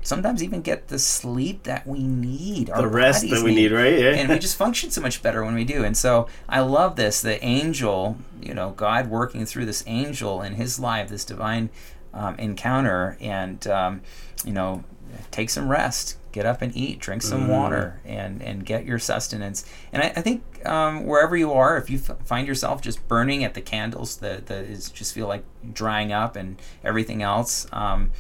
sometimes 0.08 0.42
even 0.42 0.62
get 0.62 0.88
the 0.88 0.98
sleep 1.00 1.63
that 1.63 1.86
we 1.86 2.00
need. 2.00 2.68
The 2.68 2.88
rest 2.88 3.30
that 3.30 3.44
we 3.44 3.54
need, 3.54 3.56
need 3.56 3.72
right? 3.72 4.00
Yeah. 4.00 4.12
and 4.12 4.30
we 4.30 4.39
just 4.39 4.56
function 4.56 4.89
so 4.89 5.01
much 5.01 5.22
better 5.22 5.44
when 5.44 5.54
we 5.54 5.66
do. 5.66 5.84
And 5.84 5.98
so 5.98 6.27
I 6.48 6.62
love 6.62 6.96
this 6.96 7.22
the 7.22 7.44
angel, 7.44 8.18
you 8.42 8.54
know, 8.54 8.72
God 8.72 9.08
working 9.10 9.46
through 9.46 9.66
this 9.66 9.84
angel 9.86 10.42
in 10.42 10.54
his 10.54 10.80
life, 10.80 11.10
this 11.10 11.25
divine 11.25 11.70
um, 12.13 12.36
encounter, 12.36 13.18
and, 13.20 13.66
um, 13.68 14.01
you 14.46 14.54
know, 14.54 14.84
take 15.31 15.50
some 15.50 15.69
rest 15.69 16.17
get 16.38 16.45
up 16.45 16.62
and 16.62 16.75
eat, 16.77 17.00
drink 17.00 17.24
some 17.24 17.47
mm. 17.47 17.50
water, 17.50 18.00
and 18.05 18.43
and 18.43 18.63
get 18.63 18.86
your 18.86 19.00
sustenance. 19.00 19.65
And 19.91 20.03
I, 20.03 20.13
I 20.15 20.21
think 20.21 20.43
um, 20.67 21.05
wherever 21.05 21.36
you 21.36 21.51
are, 21.51 21.77
if 21.77 21.89
you 21.89 21.97
f- 21.97 22.17
find 22.25 22.47
yourself 22.47 22.79
just 22.79 23.05
burning 23.07 23.43
at 23.43 23.55
the 23.55 23.62
candles 23.62 24.17
that 24.17 24.45
that 24.45 24.65
is 24.65 24.91
just 24.91 25.15
feel 25.15 25.27
like 25.27 25.43
drying 25.74 26.13
up 26.13 26.36
and 26.36 26.62
everything 26.83 27.24
else. 27.24 27.65
Um, 27.71 28.12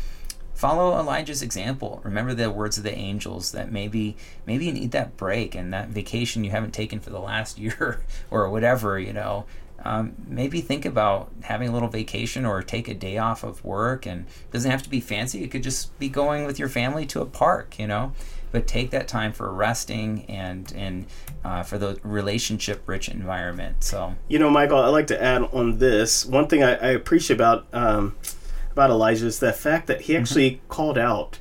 follow 0.55 0.99
Elijah's 0.99 1.43
example. 1.43 2.01
Remember 2.03 2.33
the 2.33 2.49
words 2.49 2.79
of 2.79 2.83
the 2.83 2.95
angels 2.95 3.51
that 3.51 3.71
maybe 3.71 4.17
maybe 4.47 4.65
you 4.65 4.73
need 4.73 4.91
that 4.91 5.15
break 5.15 5.53
and 5.53 5.71
that 5.71 5.89
vacation 5.89 6.43
you 6.43 6.49
haven't 6.49 6.73
taken 6.73 6.99
for 6.99 7.11
the 7.11 7.21
last 7.21 7.59
year 7.65 8.01
or 8.31 8.49
whatever, 8.49 8.99
you 8.99 9.13
know 9.13 9.45
um, 9.85 10.13
maybe 10.27 10.61
think 10.61 10.85
about 10.85 11.31
having 11.43 11.69
a 11.69 11.71
little 11.71 11.87
vacation 11.87 12.45
or 12.45 12.61
take 12.61 12.87
a 12.87 12.93
day 12.93 13.17
off 13.17 13.43
of 13.43 13.63
work 13.63 14.05
and 14.05 14.25
it 14.25 14.51
doesn't 14.51 14.71
have 14.71 14.83
to 14.83 14.89
be 14.89 14.99
fancy 14.99 15.43
it 15.43 15.51
could 15.51 15.63
just 15.63 15.97
be 15.99 16.09
going 16.09 16.45
with 16.45 16.59
your 16.59 16.69
family 16.69 17.05
to 17.05 17.21
a 17.21 17.25
park 17.25 17.77
you 17.79 17.87
know? 17.87 18.13
But 18.51 18.65
take 18.65 18.91
that 18.91 19.09
time 19.09 19.33
for 19.33 19.51
resting 19.51 20.25
and 20.29 20.71
and 20.75 21.05
uh, 21.43 21.63
for 21.63 21.77
the 21.77 21.99
relationship 22.01 22.81
rich 22.87 23.09
environment 23.09 23.83
so. 23.83 24.15
You 24.27 24.39
know 24.39 24.49
michael 24.49 24.79
i'd 24.79 24.89
like 24.89 25.07
to 25.07 25.21
add 25.21 25.43
on 25.43 25.77
this. 25.79 26.25
One 26.25 26.47
thing 26.47 26.63
i, 26.63 26.71
I 26.75 26.89
appreciate 26.89 27.35
about 27.35 27.67
um, 27.73 28.15
about 28.71 28.89
elijah 28.89 29.25
is 29.25 29.39
the 29.39 29.53
fact 29.53 29.87
that 29.87 30.01
he 30.01 30.13
mm-hmm. 30.13 30.21
actually 30.21 30.61
called 30.69 30.97
out 30.97 31.39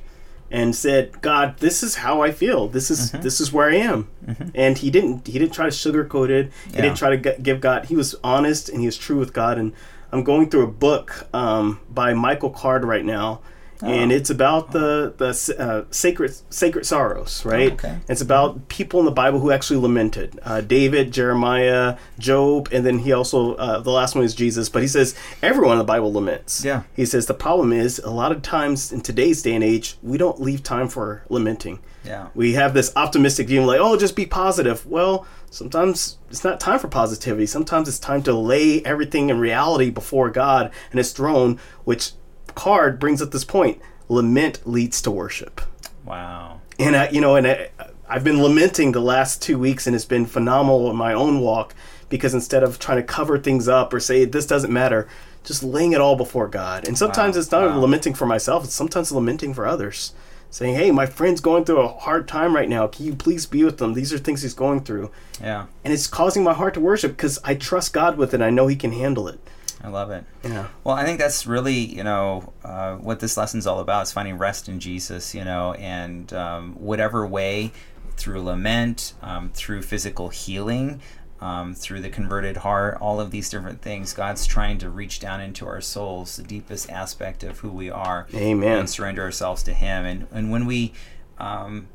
and 0.49 0.75
said, 0.75 1.21
"God, 1.21 1.57
this 1.57 1.83
is 1.83 1.95
how 1.95 2.21
I 2.21 2.31
feel. 2.31 2.67
This 2.67 2.89
is 2.89 3.11
mm-hmm. 3.11 3.21
this 3.21 3.39
is 3.39 3.51
where 3.51 3.69
I 3.69 3.75
am." 3.75 4.09
Mm-hmm. 4.25 4.49
And 4.55 4.77
he 4.77 4.89
didn't 4.89 5.27
he 5.27 5.39
didn't 5.39 5.53
try 5.53 5.65
to 5.65 5.71
sugarcoat 5.71 6.29
it. 6.29 6.51
He 6.67 6.75
yeah. 6.75 6.81
didn't 6.81 6.97
try 6.97 7.15
to 7.15 7.37
give 7.41 7.61
God. 7.61 7.85
He 7.85 7.95
was 7.95 8.15
honest 8.23 8.69
and 8.69 8.79
he 8.79 8.85
was 8.85 8.97
true 8.97 9.17
with 9.17 9.33
God. 9.33 9.57
And 9.57 9.73
I'm 10.11 10.23
going 10.23 10.49
through 10.49 10.63
a 10.63 10.71
book 10.71 11.27
um, 11.33 11.79
by 11.89 12.13
Michael 12.13 12.49
Card 12.49 12.83
right 12.83 13.05
now 13.05 13.41
Oh. 13.81 13.87
And 13.87 14.11
it's 14.11 14.29
about 14.29 14.71
the 14.71 15.13
the 15.17 15.55
uh, 15.59 15.85
sacred 15.91 16.35
sacred 16.49 16.85
sorrows, 16.85 17.45
right? 17.45 17.71
Oh, 17.71 17.75
okay. 17.75 17.99
It's 18.09 18.21
about 18.21 18.69
people 18.69 18.99
in 18.99 19.05
the 19.05 19.11
Bible 19.11 19.39
who 19.39 19.51
actually 19.51 19.79
lamented. 19.79 20.39
Uh, 20.43 20.61
David, 20.61 21.11
Jeremiah, 21.11 21.97
Job, 22.17 22.69
and 22.71 22.85
then 22.85 22.99
he 22.99 23.11
also 23.11 23.55
uh, 23.55 23.79
the 23.79 23.91
last 23.91 24.15
one 24.15 24.23
is 24.23 24.33
Jesus. 24.33 24.69
But 24.69 24.81
he 24.81 24.87
says 24.87 25.15
everyone 25.41 25.73
in 25.73 25.79
the 25.79 25.83
Bible 25.83 26.11
laments. 26.11 26.65
Yeah. 26.65 26.83
He 26.95 27.05
says 27.05 27.27
the 27.27 27.33
problem 27.33 27.71
is 27.71 27.99
a 27.99 28.09
lot 28.09 28.31
of 28.31 28.41
times 28.41 28.91
in 28.91 29.01
today's 29.01 29.41
day 29.41 29.53
and 29.53 29.63
age 29.63 29.97
we 30.01 30.17
don't 30.17 30.41
leave 30.41 30.63
time 30.63 30.87
for 30.87 31.23
lamenting. 31.29 31.79
Yeah. 32.03 32.29
We 32.33 32.53
have 32.53 32.73
this 32.73 32.91
optimistic 32.95 33.47
view, 33.47 33.63
like, 33.65 33.79
oh, 33.79 33.97
just 33.97 34.15
be 34.15 34.25
positive. 34.25 34.85
Well, 34.85 35.27
sometimes 35.49 36.17
it's 36.29 36.43
not 36.43 36.59
time 36.59 36.79
for 36.79 36.87
positivity. 36.87 37.45
Sometimes 37.45 37.87
it's 37.87 37.99
time 37.99 38.23
to 38.23 38.33
lay 38.33 38.81
everything 38.83 39.29
in 39.29 39.39
reality 39.39 39.89
before 39.89 40.29
God 40.29 40.71
and 40.91 40.97
His 40.97 41.11
throne, 41.11 41.59
which 41.83 42.13
card 42.57 42.99
brings 42.99 43.21
up 43.21 43.31
this 43.31 43.45
point 43.45 43.79
lament 44.09 44.65
leads 44.65 45.01
to 45.03 45.11
worship. 45.11 45.61
Wow. 46.05 46.61
And 46.79 46.95
I, 46.95 47.09
you 47.09 47.21
know, 47.21 47.35
and 47.35 47.45
I, 47.47 47.69
I've 48.09 48.23
been 48.23 48.41
lamenting 48.41 48.91
the 48.93 49.01
last 49.01 49.41
two 49.41 49.59
weeks, 49.59 49.85
and 49.85 49.95
it's 49.95 50.05
been 50.05 50.25
phenomenal 50.25 50.89
in 50.89 50.95
my 50.95 51.13
own 51.13 51.39
walk 51.39 51.75
because 52.09 52.33
instead 52.33 52.63
of 52.63 52.79
trying 52.79 52.97
to 52.97 53.03
cover 53.03 53.37
things 53.37 53.67
up 53.67 53.93
or 53.93 53.99
say 53.99 54.25
this 54.25 54.47
doesn't 54.47 54.71
matter, 54.71 55.07
just 55.43 55.61
laying 55.61 55.93
it 55.93 56.01
all 56.01 56.15
before 56.15 56.47
God. 56.47 56.87
And 56.87 56.97
sometimes 56.97 57.35
wow. 57.35 57.41
it's 57.41 57.51
not 57.51 57.69
wow. 57.69 57.79
lamenting 57.79 58.13
for 58.13 58.25
myself; 58.25 58.63
it's 58.63 58.73
sometimes 58.73 59.11
lamenting 59.11 59.53
for 59.53 59.67
others, 59.67 60.13
saying, 60.49 60.75
"Hey, 60.75 60.89
my 60.89 61.05
friend's 61.05 61.41
going 61.41 61.65
through 61.65 61.81
a 61.81 61.87
hard 61.87 62.27
time 62.27 62.55
right 62.55 62.69
now. 62.69 62.87
Can 62.87 63.05
you 63.05 63.15
please 63.15 63.45
be 63.45 63.63
with 63.63 63.77
them? 63.77 63.93
These 63.93 64.13
are 64.13 64.17
things 64.17 64.41
he's 64.41 64.53
going 64.53 64.81
through." 64.81 65.11
Yeah. 65.41 65.65
And 65.83 65.93
it's 65.93 66.07
causing 66.07 66.43
my 66.43 66.53
heart 66.53 66.73
to 66.75 66.79
worship 66.79 67.11
because 67.11 67.39
I 67.43 67.55
trust 67.55 67.93
God 67.93 68.17
with 68.17 68.33
it. 68.33 68.41
I 68.41 68.49
know 68.49 68.67
He 68.67 68.75
can 68.75 68.93
handle 68.93 69.27
it. 69.27 69.39
I 69.83 69.89
love 69.89 70.09
it. 70.09 70.25
Yeah. 70.43 70.67
Well, 70.83 70.95
I 70.95 71.05
think 71.05 71.19
that's 71.19 71.45
really, 71.45 71.75
you 71.75 72.03
know, 72.03 72.53
uh, 72.63 72.95
what 72.95 73.19
this 73.19 73.37
lesson's 73.37 73.67
all 73.67 73.79
about 73.79 74.03
is 74.03 74.11
finding 74.11 74.37
rest 74.37 74.67
in 74.67 74.79
Jesus, 74.79 75.35
you 75.35 75.43
know, 75.43 75.73
and 75.73 76.33
um, 76.33 76.73
whatever 76.75 77.27
way, 77.27 77.71
through 78.15 78.41
lament, 78.41 79.13
um, 79.21 79.51
through 79.51 79.83
physical 79.83 80.29
healing, 80.29 80.99
um, 81.39 81.75
through 81.75 82.01
the 82.01 82.09
converted 82.09 82.57
heart, 82.57 82.97
all 82.99 83.19
of 83.19 83.29
these 83.29 83.49
different 83.49 83.81
things, 83.81 84.13
God's 84.13 84.47
trying 84.47 84.79
to 84.79 84.89
reach 84.89 85.19
down 85.19 85.39
into 85.39 85.67
our 85.67 85.81
souls, 85.81 86.37
the 86.37 86.43
deepest 86.43 86.89
aspect 86.89 87.43
of 87.43 87.59
who 87.59 87.69
we 87.69 87.91
are. 87.91 88.25
Amen. 88.33 88.79
And 88.79 88.89
surrender 88.89 89.21
ourselves 89.21 89.61
to 89.63 89.73
Him. 89.73 90.05
And, 90.05 90.27
and 90.31 90.51
when 90.51 90.65
we 90.65 90.93
um, 91.37 91.89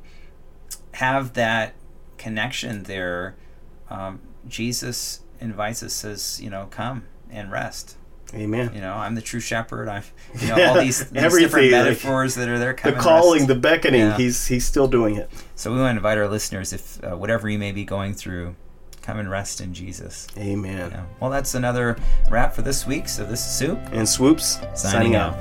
have 0.92 1.32
that 1.32 1.74
connection 2.18 2.84
there, 2.84 3.34
um, 3.90 4.20
Jesus 4.46 5.22
invites 5.40 5.82
us, 5.82 5.92
says, 5.92 6.40
you 6.40 6.48
know, 6.48 6.68
come 6.70 7.06
and 7.32 7.50
rest. 7.50 7.96
Amen. 8.34 8.70
You 8.74 8.80
know, 8.80 8.94
I'm 8.94 9.14
the 9.14 9.20
true 9.20 9.40
shepherd. 9.40 9.88
I'm, 9.88 10.02
you 10.40 10.48
know, 10.48 10.64
all 10.68 10.80
these, 10.80 11.10
these 11.10 11.38
different 11.38 11.70
metaphors 11.70 12.34
that 12.36 12.48
are 12.48 12.58
there. 12.58 12.74
the 12.82 12.92
calling, 12.92 13.46
the 13.46 13.54
beckoning. 13.54 14.00
Yeah. 14.00 14.16
He's 14.16 14.46
he's 14.46 14.64
still 14.64 14.88
doing 14.88 15.16
it. 15.16 15.30
So 15.54 15.72
we 15.72 15.78
want 15.78 15.94
to 15.94 15.96
invite 15.98 16.18
our 16.18 16.28
listeners, 16.28 16.72
if 16.72 17.02
uh, 17.04 17.16
whatever 17.16 17.48
you 17.48 17.58
may 17.58 17.72
be 17.72 17.84
going 17.84 18.14
through, 18.14 18.54
come 19.02 19.18
and 19.18 19.30
rest 19.30 19.60
in 19.60 19.74
Jesus. 19.74 20.28
Amen. 20.38 20.90
Yeah. 20.90 21.04
Well, 21.20 21.30
that's 21.30 21.54
another 21.54 21.96
wrap 22.30 22.54
for 22.54 22.62
this 22.62 22.86
week. 22.86 23.08
So 23.08 23.24
this 23.24 23.44
is 23.44 23.52
Soup 23.52 23.78
and 23.92 24.08
Swoops 24.08 24.58
signing, 24.74 25.12
signing 25.12 25.14
out. 25.16 25.34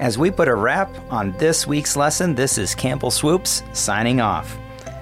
As 0.00 0.18
we 0.18 0.30
put 0.30 0.48
a 0.48 0.54
wrap 0.54 0.90
on 1.12 1.32
this 1.38 1.66
week's 1.66 1.96
lesson, 1.96 2.34
this 2.34 2.56
is 2.56 2.74
Campbell 2.74 3.10
Swoops 3.10 3.62
signing 3.72 4.20
off. 4.20 4.56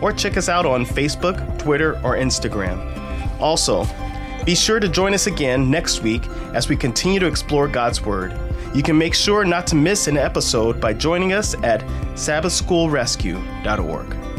or 0.00 0.12
check 0.12 0.36
us 0.36 0.48
out 0.48 0.66
on 0.66 0.84
Facebook, 0.84 1.58
Twitter, 1.58 1.94
or 2.04 2.16
Instagram. 2.16 2.78
Also, 3.40 3.86
be 4.44 4.54
sure 4.54 4.80
to 4.80 4.88
join 4.88 5.14
us 5.14 5.26
again 5.26 5.70
next 5.70 6.02
week 6.02 6.26
as 6.54 6.68
we 6.68 6.76
continue 6.76 7.20
to 7.20 7.26
explore 7.26 7.68
God's 7.68 8.02
Word. 8.02 8.38
You 8.74 8.82
can 8.82 8.96
make 8.96 9.14
sure 9.14 9.44
not 9.44 9.66
to 9.68 9.76
miss 9.76 10.06
an 10.06 10.16
episode 10.16 10.80
by 10.80 10.94
joining 10.94 11.32
us 11.32 11.54
at 11.62 11.80
sabbathschoolrescue.org. 12.14 14.29